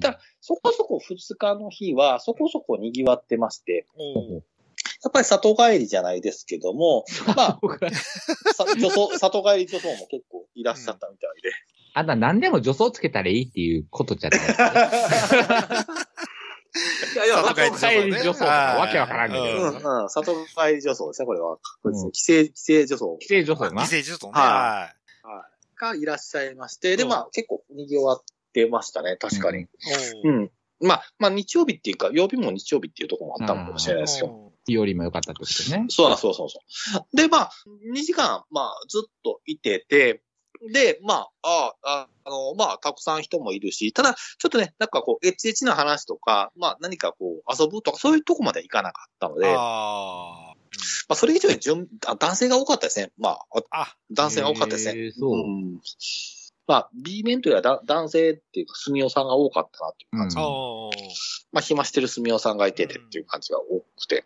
[0.00, 3.86] だそこそこ二日の日は、そこそこ賑わってまして、
[5.02, 7.04] やっぱり里帰りじゃないですけども、
[7.36, 7.60] まあ、
[8.54, 11.52] さ女装、里帰り女装も結構いらっしゃったみたいで。
[11.94, 14.40] あんな何でも女装つけたらいいっていうことじゃない。
[14.40, 14.42] い
[17.16, 21.56] やいや、里帰り女装ねわけわからんけどうん、うん、里帰り女装ですね、これは。
[21.82, 23.82] これですねうん帰省、帰省女装規制女装な。
[23.82, 24.32] 犠牲女装ね。
[24.34, 24.94] はは
[25.78, 28.22] がいらっしゃいまして、で、うんまあ、結構賑わっ
[28.52, 29.64] てましたね、確かに。
[29.64, 29.68] う。
[30.24, 30.50] うん
[30.80, 34.26] まあ、まあ、日曜日っていうか、曜日も日曜日っていうところもあったのかもしれないですよ。
[34.28, 35.86] おう日和も良かったってことね。
[35.88, 36.60] そうだ、そうそうそ
[37.12, 37.16] う。
[37.16, 37.50] で、まあ、
[37.92, 40.22] 2時間、まあ、ずっといてて、
[40.72, 49.46] で、まあ、ああ、あの、まあ、たくさん人もいるし、ただ、ちょっとね、なんかこう、エッチエッチな話とか、まあ、何かこう、遊ぶとか、そういうとこまではいかなかったので、
[51.08, 53.12] まああ、それ以上に順あ男性が多かったですね。
[53.18, 55.12] まあ、あ男性が多かったですね。
[55.12, 55.36] そう。
[55.36, 55.80] ん
[56.66, 60.36] まあ、B 面というよりはだ男性っていうか、住代さんが多かったなっていう感じ。
[60.36, 60.92] うんおう
[61.50, 64.24] まあ、暇してる住代さんがいててっていう感じが多くて。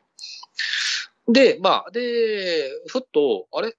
[1.28, 3.76] で、まあ、で、ふっと、あれ？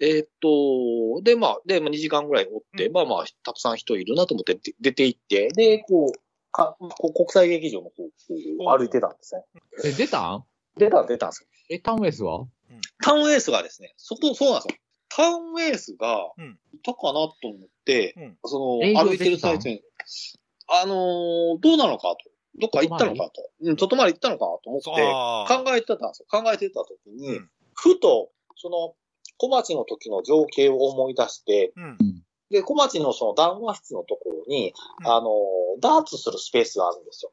[0.00, 6.12] えーっと、で、まあ、で、まあ、2時間ぐらいおって、うんまあまあ、たくさん人いるなと思って出出て行って、で、こう、
[6.52, 8.02] かこう国際劇場の方
[8.64, 9.44] を歩いてたんですね。
[9.84, 10.44] え、出たん？
[10.80, 11.48] 出た、出たんですよ。
[11.68, 12.46] え、タウンエースは？
[13.02, 14.80] タウンエースがですね、そこ、そうなんですよ。
[15.08, 19.82] タウンエースがうん、いたかなと思って、うんその、歩いてる最中に、
[20.68, 22.18] あのーどうなのかと。
[22.60, 23.48] どっか行ったのかと。
[23.62, 24.90] うん、外回り行ったのかと思って。
[24.90, 26.26] 考えてたんですよ。
[26.28, 28.94] 考えてた時に、うんふと、その、
[29.38, 31.98] 小町の時の情景を思い出して、うん。
[32.50, 35.30] で、小町のその談話室のところに、うんあの、
[35.80, 37.32] ダーツするスペースがあるんですよ。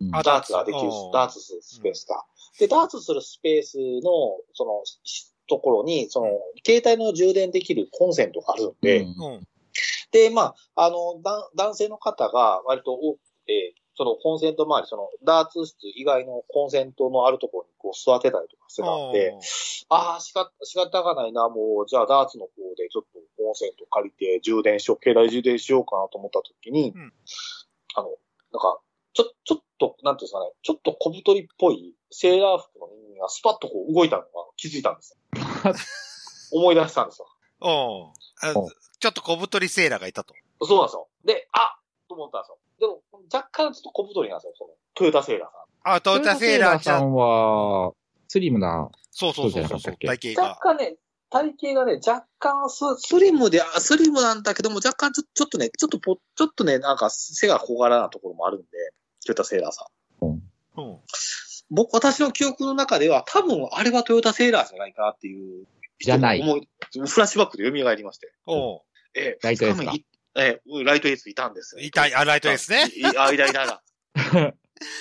[0.00, 2.22] うんあダーツができるダーツするスペースが。
[2.58, 6.28] で、ダーツするスペースの、その、しところに、その、
[6.64, 9.06] 携帯の充電できるコンセントがあるんで、うん。
[9.08, 9.48] うん。
[10.12, 19.34] で、まあ、あの、だ男性の方が割と多くて、そのコンセント周り、そのダーツ室以外のコンセントのあるところにこう座ってたりとかしてたんで、
[19.88, 27.12] ああ、仕方がないな、もう、じゃあダーツの方でちょっとコンセント借りて充電しよう、携帯充電しようかなと思った時に、うん。
[27.94, 28.08] あの、
[28.52, 28.78] なんか、
[29.14, 35.38] ちょ、ちょっと、なんていうんですかね、ちょっと小太りっぽいセーラー服の人間がスパッとこう動いたのが気づいたんですよ。
[36.52, 37.28] 思い出したんですよ。
[37.60, 38.68] おうあお
[39.00, 40.34] ちょっと小太りセーラーがいたと。
[40.62, 41.08] そうなんですよ。
[41.24, 42.58] で、あと思ったんですよ。
[42.80, 43.02] でも、
[43.32, 45.94] 若干ちょっと小太りなんですよ、その、トヨタセーラーさん。
[45.94, 46.98] あ、トヨタセーラーちゃん。
[47.00, 47.92] さんは、
[48.28, 50.48] スリムな、そうそうそうそう体型が。
[50.50, 50.96] 若干ね、
[51.30, 58.66] 体型がね、若干ススリムで、あスリムなんだけども、若干ちょちょっとね、ちょっとぽ、ちょっとね、なんか背が小柄なところもあるんで、
[59.28, 59.86] トヨタセーラーさ
[60.22, 60.26] ん。
[60.26, 60.98] うん。
[61.70, 65.66] 僕、私の記憶の中では、多分あれはトヨタセーラーじゃないかなっていう。
[66.00, 68.32] じゃない思い、フラッシュバックで蘇りまして。
[68.46, 68.80] おう
[69.14, 70.04] ええ、ライトエース
[70.36, 71.82] ええ、ライトエースいたんですよ。
[71.82, 72.86] いたい、あ、ライトですね。
[72.94, 73.04] い。
[73.04, 73.82] あ、いたいたいた。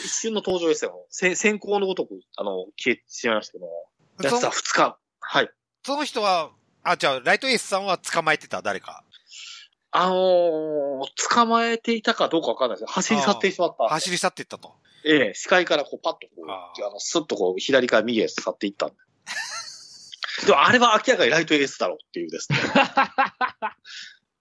[0.04, 1.06] 一瞬の登場でしたよ。
[1.10, 3.90] せ先行のごとく、あの、消えてしまいましたけども。
[4.24, 4.98] やってたその二日。
[5.20, 5.50] はい。
[5.84, 6.52] その人は、
[6.84, 9.04] あ、じゃあ、ライトエースさんは捕まえてた、誰か。
[9.92, 13.88] あのー、捕まえていたかどうかわかんないです走り去ってしまった。
[13.88, 14.74] 走り去っていったと。
[15.06, 18.96] ええ、視界からこうパッとこう、ああの、スッとこう、左から右へ去っていったんで。
[20.46, 22.60] でもあれは明らかにライトエースだろうっていうですね。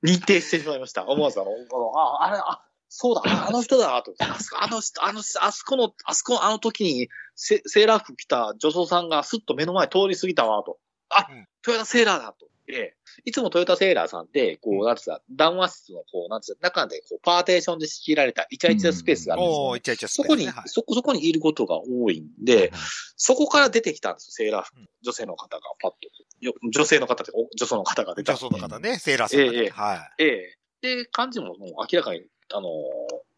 [0.05, 1.07] 認定してしまいました。
[1.07, 4.13] 思わずあの、あのあ、あれ、あ、そうだ、ああの人だなと。
[4.19, 10.79] あそこ、あの人、あの、あそこの、あそこ、あの時にセ、セーラー服着た女装さんがスッと目の前通り過ぎたわ、と。
[11.11, 12.47] あ、うんトヨタセーラーだと。
[12.69, 12.95] ええ。
[13.25, 22.73] いつもトヨタセーラーさんって、こう、なんつうか、談話室の、こう、なんつうか、中で、こう、パーテーションで仕切られたイチャイチャスペースがあるんですよ、おー、イチャイチャスそこにペースねはい、そこ、そこにいることが多いんで、
[23.17, 24.89] そこから出てきたんですよ、セーラー服うん。
[25.03, 25.97] 女性の方がパッと。
[26.41, 28.39] よ女性の方で、お女装の方が出た女。
[28.39, 29.59] 装の方ね、セーラーさんがね。
[29.59, 30.59] ええはええ。
[30.83, 31.59] で、感じももう
[31.91, 32.71] 明らかに、あのー、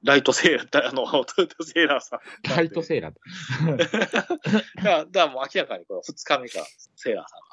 [0.05, 2.21] ライトセーラー、 あの、トヨタセーラーさん。
[2.57, 3.77] ライトセーラー。
[3.77, 4.09] だか
[4.83, 6.67] ら、だからもう明らかにこの二日目から
[6.97, 7.48] セーラーさんが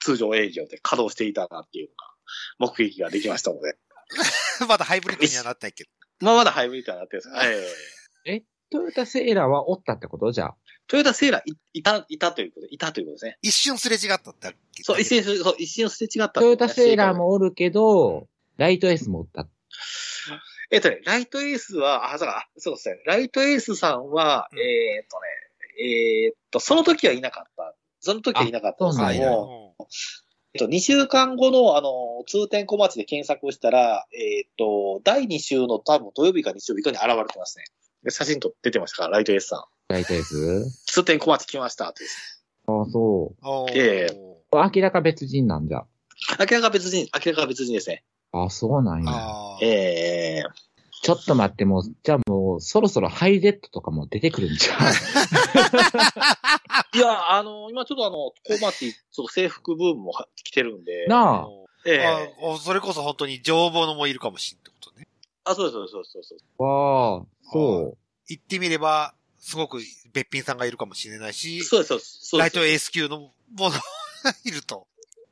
[0.00, 3.76] 通常営業で稼働していたなっていうのが、目撃ができましたので。
[4.68, 5.90] まだハイブリッドにはなってないけど。
[6.20, 8.44] まあ、まだハイブリッドになってるんですはい。
[8.70, 10.56] トヨタセーラーはおったってことじゃあ？
[10.88, 13.38] トヨタセーラーいいた、いたということで、いたということですね。
[13.42, 17.14] 一瞬すれ違ったってそう、一瞬、そう、一瞬すれ違った、トヨタセーラー。
[17.16, 19.48] もおるけど、ライトエースもおった。
[20.70, 23.00] えっとね、ライトエースは、あ、そうか、そうですね。
[23.06, 25.26] ライトエースさんは、うんえーっとね、
[25.80, 27.74] えーっと、その時はいなかった。
[28.00, 29.67] その時はいなかったんですけども、
[30.54, 37.64] えっと、2週間後の、あの、通天小町で検索したら、えーっと、第2週の多分土曜日か日曜日かに現れてますね。
[38.02, 39.64] で写真撮って出てましたから、ライトエースさん。
[39.92, 40.84] ライトエース？
[40.86, 41.88] 通天小町来ました。
[41.88, 41.94] ああ、
[42.64, 44.38] そおーええう。
[44.52, 45.84] 明らか別人なんじゃ。
[46.38, 48.04] 明らか別人、明らか別人ですね。
[48.32, 49.12] ああ、そうなんや。
[49.62, 50.44] ええ
[51.02, 54.92] ちょっと待って、もう、じゃあもう、そろそろハイゼットとかも出てくるんじゃん。
[56.96, 61.06] いや、あの、今ちょっとあの、小町、ちょっと制服ブームも来てるんで。
[61.06, 61.48] なあ。
[61.86, 65.06] ええあそれこそ本当に情報のもいるかもしんってことね。
[65.44, 66.12] あ、そうです、そうです、そうです。
[66.12, 67.22] そうですわあ、
[67.52, 67.96] そ
[68.28, 69.80] 言ってみれば、すごく
[70.12, 72.00] べっぴんさんがいるかもしれないし、そうそう。
[72.00, 73.80] そうライトエース級のものが
[74.44, 74.86] いると。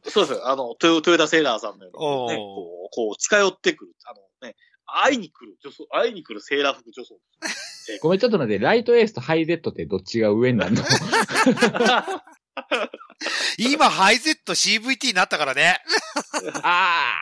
[0.09, 0.47] そうです。
[0.47, 3.95] あの、トヨトヨタセーラーさんのように、おーね、こう、こう、近寄ってくる。
[4.05, 4.26] あのね、
[4.87, 7.17] 会いに来る女装、会いに来るセーラー服女装。
[7.17, 7.19] う。
[8.03, 10.83] ごめん、ちょっと待って、ライトエースとハイゼットってどっちが上になるの？
[13.59, 15.81] 今、ハイゼット CVT になったからね。
[16.63, 17.15] あ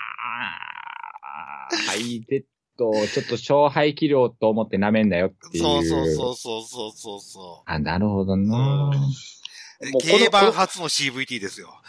[1.71, 2.45] あ、ハイゼッ
[2.77, 5.63] ト、ちょっと勝敗器量と思って舐めんなよっていう。
[5.63, 8.91] そうそうそうそうそうそうそあ、なるほどな。
[8.93, 9.91] う。
[9.91, 11.81] もうこの競馬初の CVT ですよ。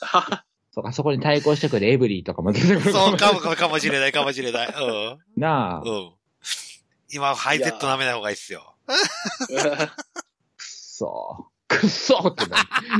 [0.74, 4.66] そうか、そこに対抗してくるエブリーとかも出てくるそうかもかかもしれないかもしれない。
[4.66, 4.70] う
[5.14, 5.18] ん。
[5.36, 6.12] なあ、うん。
[7.12, 8.74] 今、ハイゼット舐めない方がいいっすよ。
[8.88, 11.78] くそー。
[11.78, 12.46] くそーって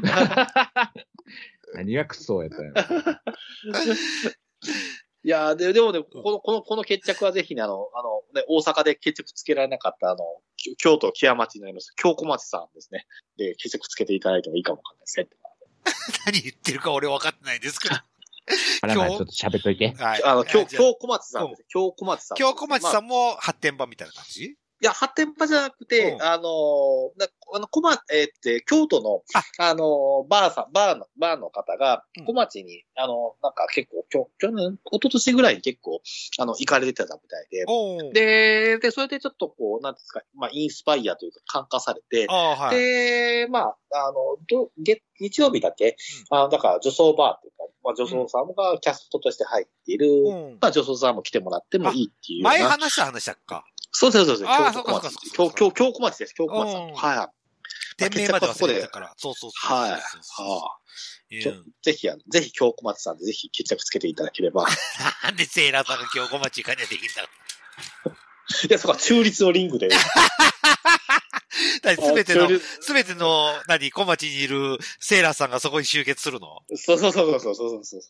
[0.05, 0.47] 何
[1.75, 3.15] 何がくそーやったんやろ。
[5.25, 10.19] いやーで、でもね、この、この、この決着はぜひね、あの、あの、ね、大阪で決着つけられなかった、あの、
[10.57, 13.09] き京都木屋町になります、京子町さんですね。
[13.37, 15.27] で、決着つけていただいてもいいかもわかんないですね。
[16.27, 17.95] 何言ってるか俺分かってないですけど。
[18.83, 19.95] あらまあ、ちょっと喋っといて。
[19.95, 20.25] はい。
[20.25, 21.65] あの、京、じゃあ京子町さんです。
[21.69, 22.37] 京子町さん。
[22.37, 24.45] 京小町まあさんも発展版みたいな感じ？
[24.45, 26.23] いや、発展場じゃなくて、うん。
[26.23, 26.45] あの
[27.55, 29.23] あの、小町、えーって、京都の、
[29.59, 29.75] あ。
[29.75, 36.01] のーバーさん、バーの、バーの方がうん、小町に、あの、なんか結構、きょ去年、一昨年ぐらいに結構、
[36.39, 42.77] あの、行かれてたみたいで、おーで、で、それでちょっとこう、なんですか、まあ、インスパイアというか、感化されて、ああ、はい。
[42.77, 45.97] で、まあ、あの、ど月日曜日だけ、
[46.31, 50.59] あの、だから女装バーっていうか、まあ、女装さんがキャストとして入っている、うん。
[50.61, 52.45] まあ、女装さんも来てもらってもいいっていう。
[52.45, 53.65] 前話した話だっか。
[53.97, 54.27] そう、そう。
[54.27, 55.73] そうか、そう。
[55.73, 56.93] 京子町です、京子町さん。
[56.93, 57.29] はい。
[57.97, 59.15] 店名まで忘れてたか。
[59.17, 59.77] そうそうそう。
[59.77, 59.99] は
[61.31, 61.43] い。
[61.43, 64.67] ぜひ、ぜひ京子町さんでぜひ決着つけていただければ。
[65.23, 67.29] なんでセーラーさんが京子町行かにゃできんだろ
[68.07, 68.11] う。
[68.67, 69.89] いや、そこは中立のリングで。
[71.95, 72.49] すべての、
[72.81, 76.63] すべての、何、小町にいるセーラーさんがそこに集結するの？
[76.77, 78.03] そうそうそうそうそうそう。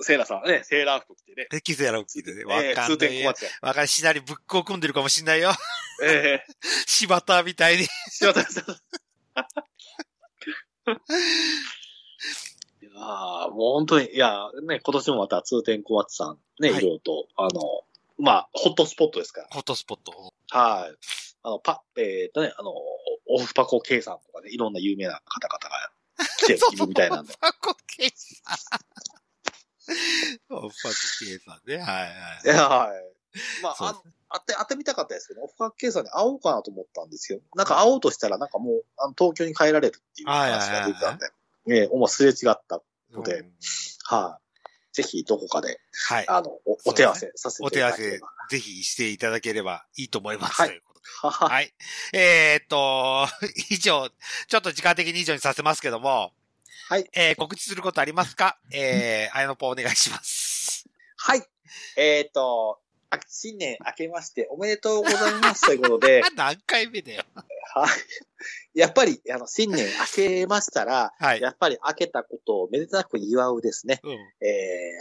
[0.00, 1.48] セーラーさんね、セーラー服着てね。
[1.62, 2.44] キセーラー着てね。
[2.44, 3.32] わええかんないよ。
[3.34, 3.48] 通天。
[3.62, 3.88] わかんない。
[3.88, 5.50] しなりぶっこんでるかもしんないよ。
[6.02, 6.54] ええ
[6.86, 7.86] 柴田みたいに。
[8.08, 8.64] すいません。
[12.80, 17.84] いやーもう本当に、いや、ね、今年もまた通天小松さん、ね、はいいろいろと、あの、
[18.18, 19.48] まあ、ホットスポットですから。
[19.50, 20.12] ホットスポット。
[20.50, 20.96] はい。
[21.42, 22.72] あの、パ、えっ、とね、あの、
[23.28, 25.90] オフパコ K さんとかね、いろんな有名な方々が
[26.40, 27.32] 来ているみたいなんで。
[27.32, 28.58] オフパコケイさん。
[30.54, 31.76] オフパコケイさんね。
[31.78, 32.06] はいは
[32.54, 33.18] いはい。
[33.62, 37.40] まあ、あの、当て、当てみたかったですけど、オフパコ K さんに会おうかなと思ったんですよ。
[37.54, 41.26] なんか会おうとしたら、なんかもう、あの東京に帰られるっていう話が出てたんで、
[41.70, 42.82] ええもうすれ違った。
[43.12, 43.52] のでうん
[44.04, 44.42] はい。
[44.92, 46.28] ぜひ、どこかで、はい。
[46.28, 50.60] あの、おお手合わせさせていお手合わせただければ。、ぜひしていただければいいと思います。
[50.60, 50.80] はい
[51.22, 51.72] はい。
[52.12, 53.26] えーっと、
[53.70, 54.10] 以上、
[54.48, 56.32] ちょっと時間的に以上にさせますけども、
[56.88, 57.08] はい。
[57.12, 58.58] えー、告知することありますか？
[58.72, 60.88] えー、あやのぽお願いします。
[61.16, 61.42] はい。
[61.96, 62.87] えっ、と、あ
[63.26, 67.24] 新年明けましておめでとうございますということで、 何回目だよ。
[67.74, 67.88] はい。
[68.78, 71.40] やっぱり、あの、新年明けましたら、はい。
[71.40, 74.00] やっぱり明けたことをめでたく祝うですね。
[74.02, 74.10] うん。
[74.12, 74.16] え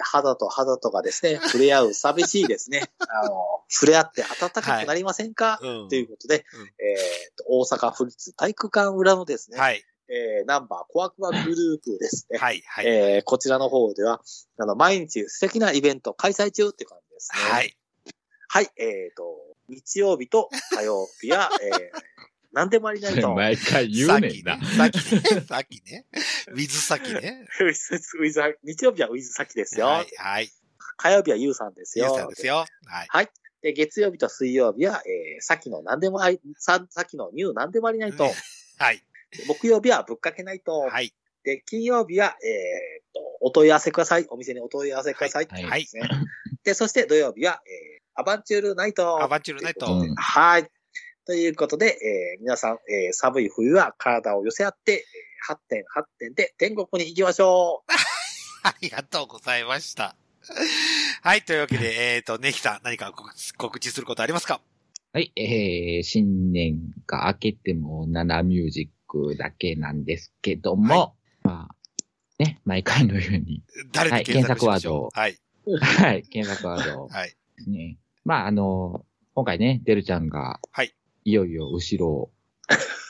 [0.01, 2.89] ー、肌と肌とがですね、触れ合う寂しいですね。
[3.07, 5.89] あの、触れ合って暖かくなりませんか、うん。
[5.89, 9.83] ということで、うんえーと、大阪府立体育館裏のですね、はい。
[10.09, 12.39] えー、ナンバーコアクワグループですね。
[12.39, 12.63] はい。
[12.65, 12.87] はい。
[12.87, 14.21] えー、こちらの方では、
[14.57, 17.51] あの、毎日素敵なイベント開催中っていう感じですね。
[17.51, 17.77] はい。
[18.47, 19.23] はい、えっ、と、
[19.69, 22.01] 日曜日と火曜日や、 えー、
[22.53, 23.33] 何でもありないと。
[23.35, 24.59] 毎回言うねんな。
[24.65, 26.05] さっきね、さっきね、
[26.47, 27.45] ウィズさきね。
[27.59, 29.87] ウィズ、ウィズ、日曜日はウィズ先ですよ。
[29.87, 30.49] はい、はい。
[30.97, 32.05] 火曜日はユウさんですよ。
[32.05, 32.65] ゆうさんですよ。
[32.85, 33.29] はい。
[33.61, 38.31] で、月曜日と水曜日は、えー、さっきの何でもあり、さ、さっきのニュー何でもありないと。
[38.77, 39.03] はい。
[39.47, 40.79] 木曜日はぶっかけないと。
[40.79, 41.13] はい。
[41.43, 44.25] で、金曜日は、えー、と、お問い合わせください。
[44.29, 45.47] お店にお問い合わせください。
[45.49, 46.09] はいはいですね。
[46.63, 49.21] で、そして土曜日は、えー、アバンチュールナイト。
[49.23, 50.67] アバンチュールナイトうんはい。
[51.25, 57.91] ということで、えー、皆さん、えー、寒い冬は体を寄せ合って、えー、8点8点で天国に行きましょう。
[58.63, 60.15] ありがとうございました。
[61.21, 61.43] はい。
[61.43, 64.61] というわけで、えっ、と、ネヒさん、何か告知告知することありますか？
[65.13, 75.19] はい、えー、新年が明けても7ミュージックだけなんですけども、まあ、ね、毎回のように、誰で検索しましょう？
[75.19, 75.37] はい。
[75.67, 77.35] はい、検索ワード はい。
[77.67, 77.97] ね。
[78.27, 79.05] まあ、あの、
[79.35, 80.93] 今回ね、デルちゃんが、はい。
[81.23, 82.31] いよいよ後ろを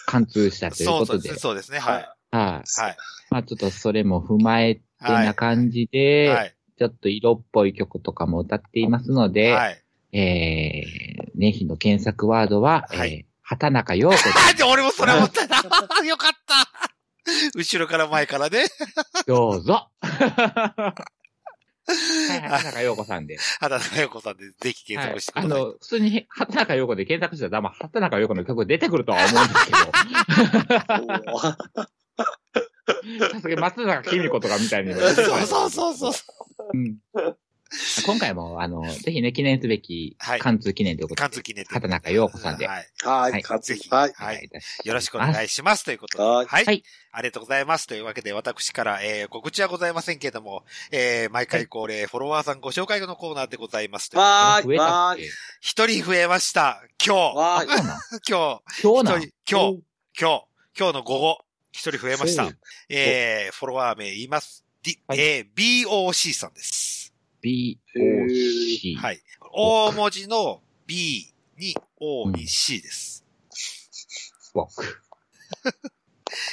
[0.06, 1.40] 貫通したということで、そうそうですね。
[1.40, 1.80] そうですね。
[1.80, 1.94] はい。
[1.96, 2.82] はい。
[2.82, 2.98] はい。
[3.32, 6.56] まあ、ちょっとそれも踏まえてな感じで、はい。
[6.78, 9.84] ちょっと色っぽい曲とかも歌っていますので、はい。
[10.12, 15.58] えー、年日の検索ワードは、はいえー、畑中陽子であ、 で、俺もそれ思ったな。
[16.06, 16.88] よかった。
[17.56, 18.66] 後ろから前からね。
[19.26, 19.90] どうぞ。
[21.88, 23.38] はい、畑中陽子さんで。
[23.60, 25.52] 畑中陽子さんでぜひ検索してください。
[25.52, 29.78] あの、普通に畑中陽子で検索したら、まあ、畑中陽子の曲出てくるとは思うんですけど、
[33.30, 36.14] さすがに松坂君子とかみたいに そうそうそうそう。
[36.74, 36.98] うん
[38.06, 42.88] 今回も、あの、ぜひね、記念すべきはい、貫通記念ということで、関通記念という畑中陽子さんではい。
[43.04, 44.14] はい、はいかぜひはい。
[44.20, 45.86] お願いいたしますよろしくお願いします。
[45.86, 46.24] ということで。
[46.24, 46.66] はいはい。
[46.66, 47.88] はいありがとうございます。
[47.88, 54.16] というわけで、私から、えー、告知はございませんけれども、えー、毎回恒例、フォロワーさんご紹介のコーナーでございます。
[54.16, 55.26] わーい、増えたわーい。
[55.26, 55.34] っけ？
[55.60, 56.84] 一人増えました。
[57.04, 57.66] 今日。
[58.30, 58.82] 今日。
[58.84, 59.84] 今日なん一人今日。
[60.20, 60.46] 今日。
[60.78, 61.46] 今日の午後。
[61.72, 62.58] 一人増えましたそう。
[62.90, 64.64] えー、フォロワー名言います。
[64.84, 67.07] D はいえー、BOC さんです。
[67.44, 68.96] BOC。
[68.98, 69.22] はい。
[69.52, 73.26] 大文字の B に O に C です。
[74.54, 74.84] 僕。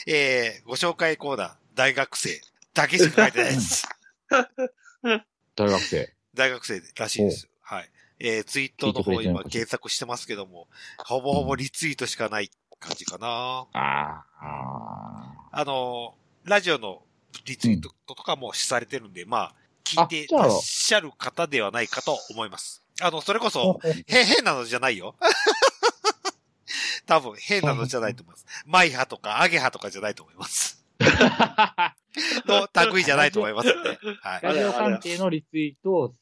[0.07, 2.41] えー、ご紹介コーナー、大学生
[2.75, 3.89] だけしか書いてないです。
[5.57, 6.15] 大学生。
[6.35, 7.49] 大学生らしいです。
[7.61, 7.91] はい。
[8.19, 10.69] えー、ツイートの方今検索してますけども、
[10.99, 13.27] ほぼほぼリツイートしかない感じかな。
[13.27, 16.15] ああ、ああの、
[16.45, 17.03] ラジオの
[17.45, 19.55] リツイートとかもされてるんで、まあ、
[19.85, 22.83] 聞いてらっしゃる方ではないかと思います。
[23.01, 24.05] あの、それこそ、ー。
[24.07, 25.15] へ、変なのじゃないよ。
[27.07, 28.47] 多分、変なのじゃないと思います。
[28.67, 30.85] マイハとかアゲハとかじゃないと思います。
[32.47, 33.99] の類じゃないと思いますんで。
[34.21, 34.43] はい。
[34.43, 36.15] ラジオ関係のリツイートを、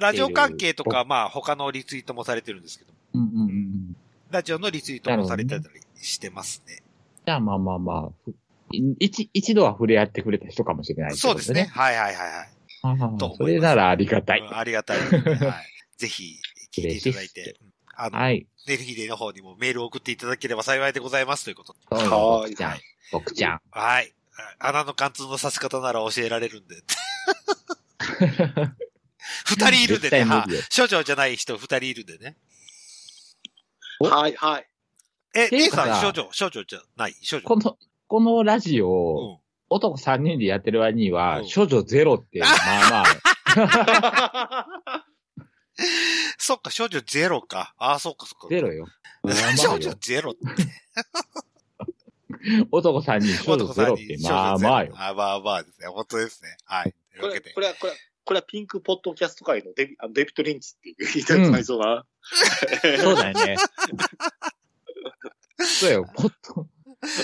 [0.00, 3.96] ラジオ関係とか、まあ、他のリツイートもされてるんですけど、うんうんうん。
[4.30, 6.82] ラジオのリツイートもされてたりしてますね。
[7.26, 8.34] じゃあまあまあまあ、ふ
[8.70, 11.70] 一、一度は触れ合ってくれた人かもしれないってことそうですね。。
[11.72, 12.57] はいはいはいはい。
[12.82, 14.40] と思いますそれならありがたい。
[14.40, 14.98] うんありがたい。
[14.98, 15.20] はい。
[15.98, 16.36] ぜひ、
[16.72, 17.58] 聞いていただいて。
[17.96, 18.46] あの、はい。
[18.66, 22.78] ネルヒデの方にもメールを送っていただければ幸いでございますということはい僕ちゃん。
[23.12, 23.60] 僕ちゃん。
[23.70, 24.12] はい。
[24.60, 26.76] 穴の貫通の刺し方なら教えられるんで。
[29.46, 30.24] 二人いるんでね。
[30.24, 32.36] は理よ処女じゃない人二人いるんでね。
[34.00, 34.06] お？
[34.08, 34.68] はい、はい。
[35.34, 37.14] え、A かさん、処女、処女じゃない？
[37.28, 37.42] 処女。
[37.42, 39.40] この、このラジオうをん。
[39.70, 42.50] 男3人でやってる割には、うん処女ゼロって、まあ
[42.90, 43.04] ま
[44.64, 45.04] あ、
[46.38, 47.74] そっか、処女ゼロか。
[47.78, 48.48] ああ、そっかそっか。
[48.48, 48.86] ゼロよ。
[49.22, 50.40] まあまあ少よ女ゼロって。
[52.70, 54.92] 男3人、処女ゼロって、 まあまあよ。
[54.96, 55.88] あまあまあですね。
[55.88, 56.56] 本当ですね。
[56.64, 56.94] はい。
[57.20, 57.60] これ、こ。
[57.60, 62.04] れは、これは、これはピンクポッドキャスト界のデビあのデビット・リンチっていう言いたくなりそうな。
[63.00, 63.56] そうだよね。
[65.58, 66.66] そうよ、ポット、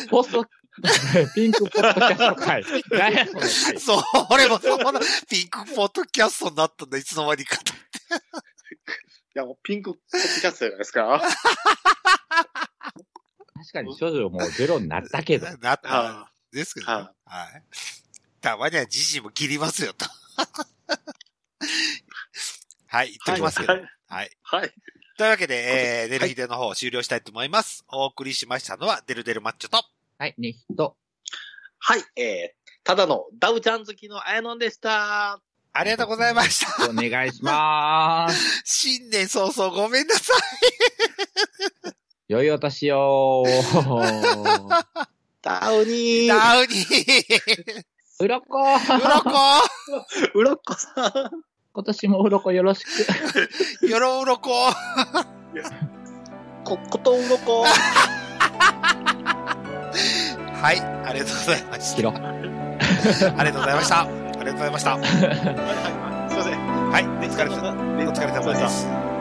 [0.09, 0.47] ポスト、
[1.35, 2.65] ピンクポッドキャスト会。
[2.91, 3.49] 何やその会。
[3.81, 7.73] そう、俺もそんなピンクポッドキャストになったんだ、いつの間にかと。
[7.73, 7.79] い
[9.35, 11.23] や、もうピンクポッドキャストじゃないですか。
[13.55, 15.47] 確かに処女もうゼロになったけど。
[15.59, 16.31] なったは。
[16.53, 16.93] ですけどね。
[16.93, 17.63] ははい。
[18.41, 20.07] たまにはじじも切りますよと。
[22.87, 23.73] はい、言っておきますけど。
[23.73, 24.31] ははいい。
[24.43, 24.75] はい。
[25.17, 27.85] というわけで、えー、デルヒデの方終了したいと思います。
[27.89, 29.85] お送りしましたのは、デルデルマッチョと、
[30.17, 30.97] はい、ね、人。
[31.81, 35.41] はい、えー、ただのダウちゃん好きのあやのんでした。
[35.77, 36.89] ありがとうございました。
[36.89, 38.63] お願いします。
[38.65, 40.33] 新年早々ごめんなさ
[41.89, 41.93] い。
[42.29, 43.45] 良いお年を。
[45.43, 46.29] ダウニー。
[46.29, 47.85] ダウニー。
[48.21, 49.31] うろこうろこ
[50.35, 51.45] うろっこさん。
[51.73, 52.89] 今年もうろこよろしく。
[53.91, 54.73] よろうろこ
[56.65, 57.67] こ、ことうろこ。
[60.65, 62.09] はい、ありがとうございました。
[62.09, 64.01] ありがとうございました。
[64.01, 64.91] ありがとうございました。
[64.93, 65.13] はいはい。
[66.31, 66.59] すいません。
[66.91, 69.14] はい、お疲れ様おお疲れ様です。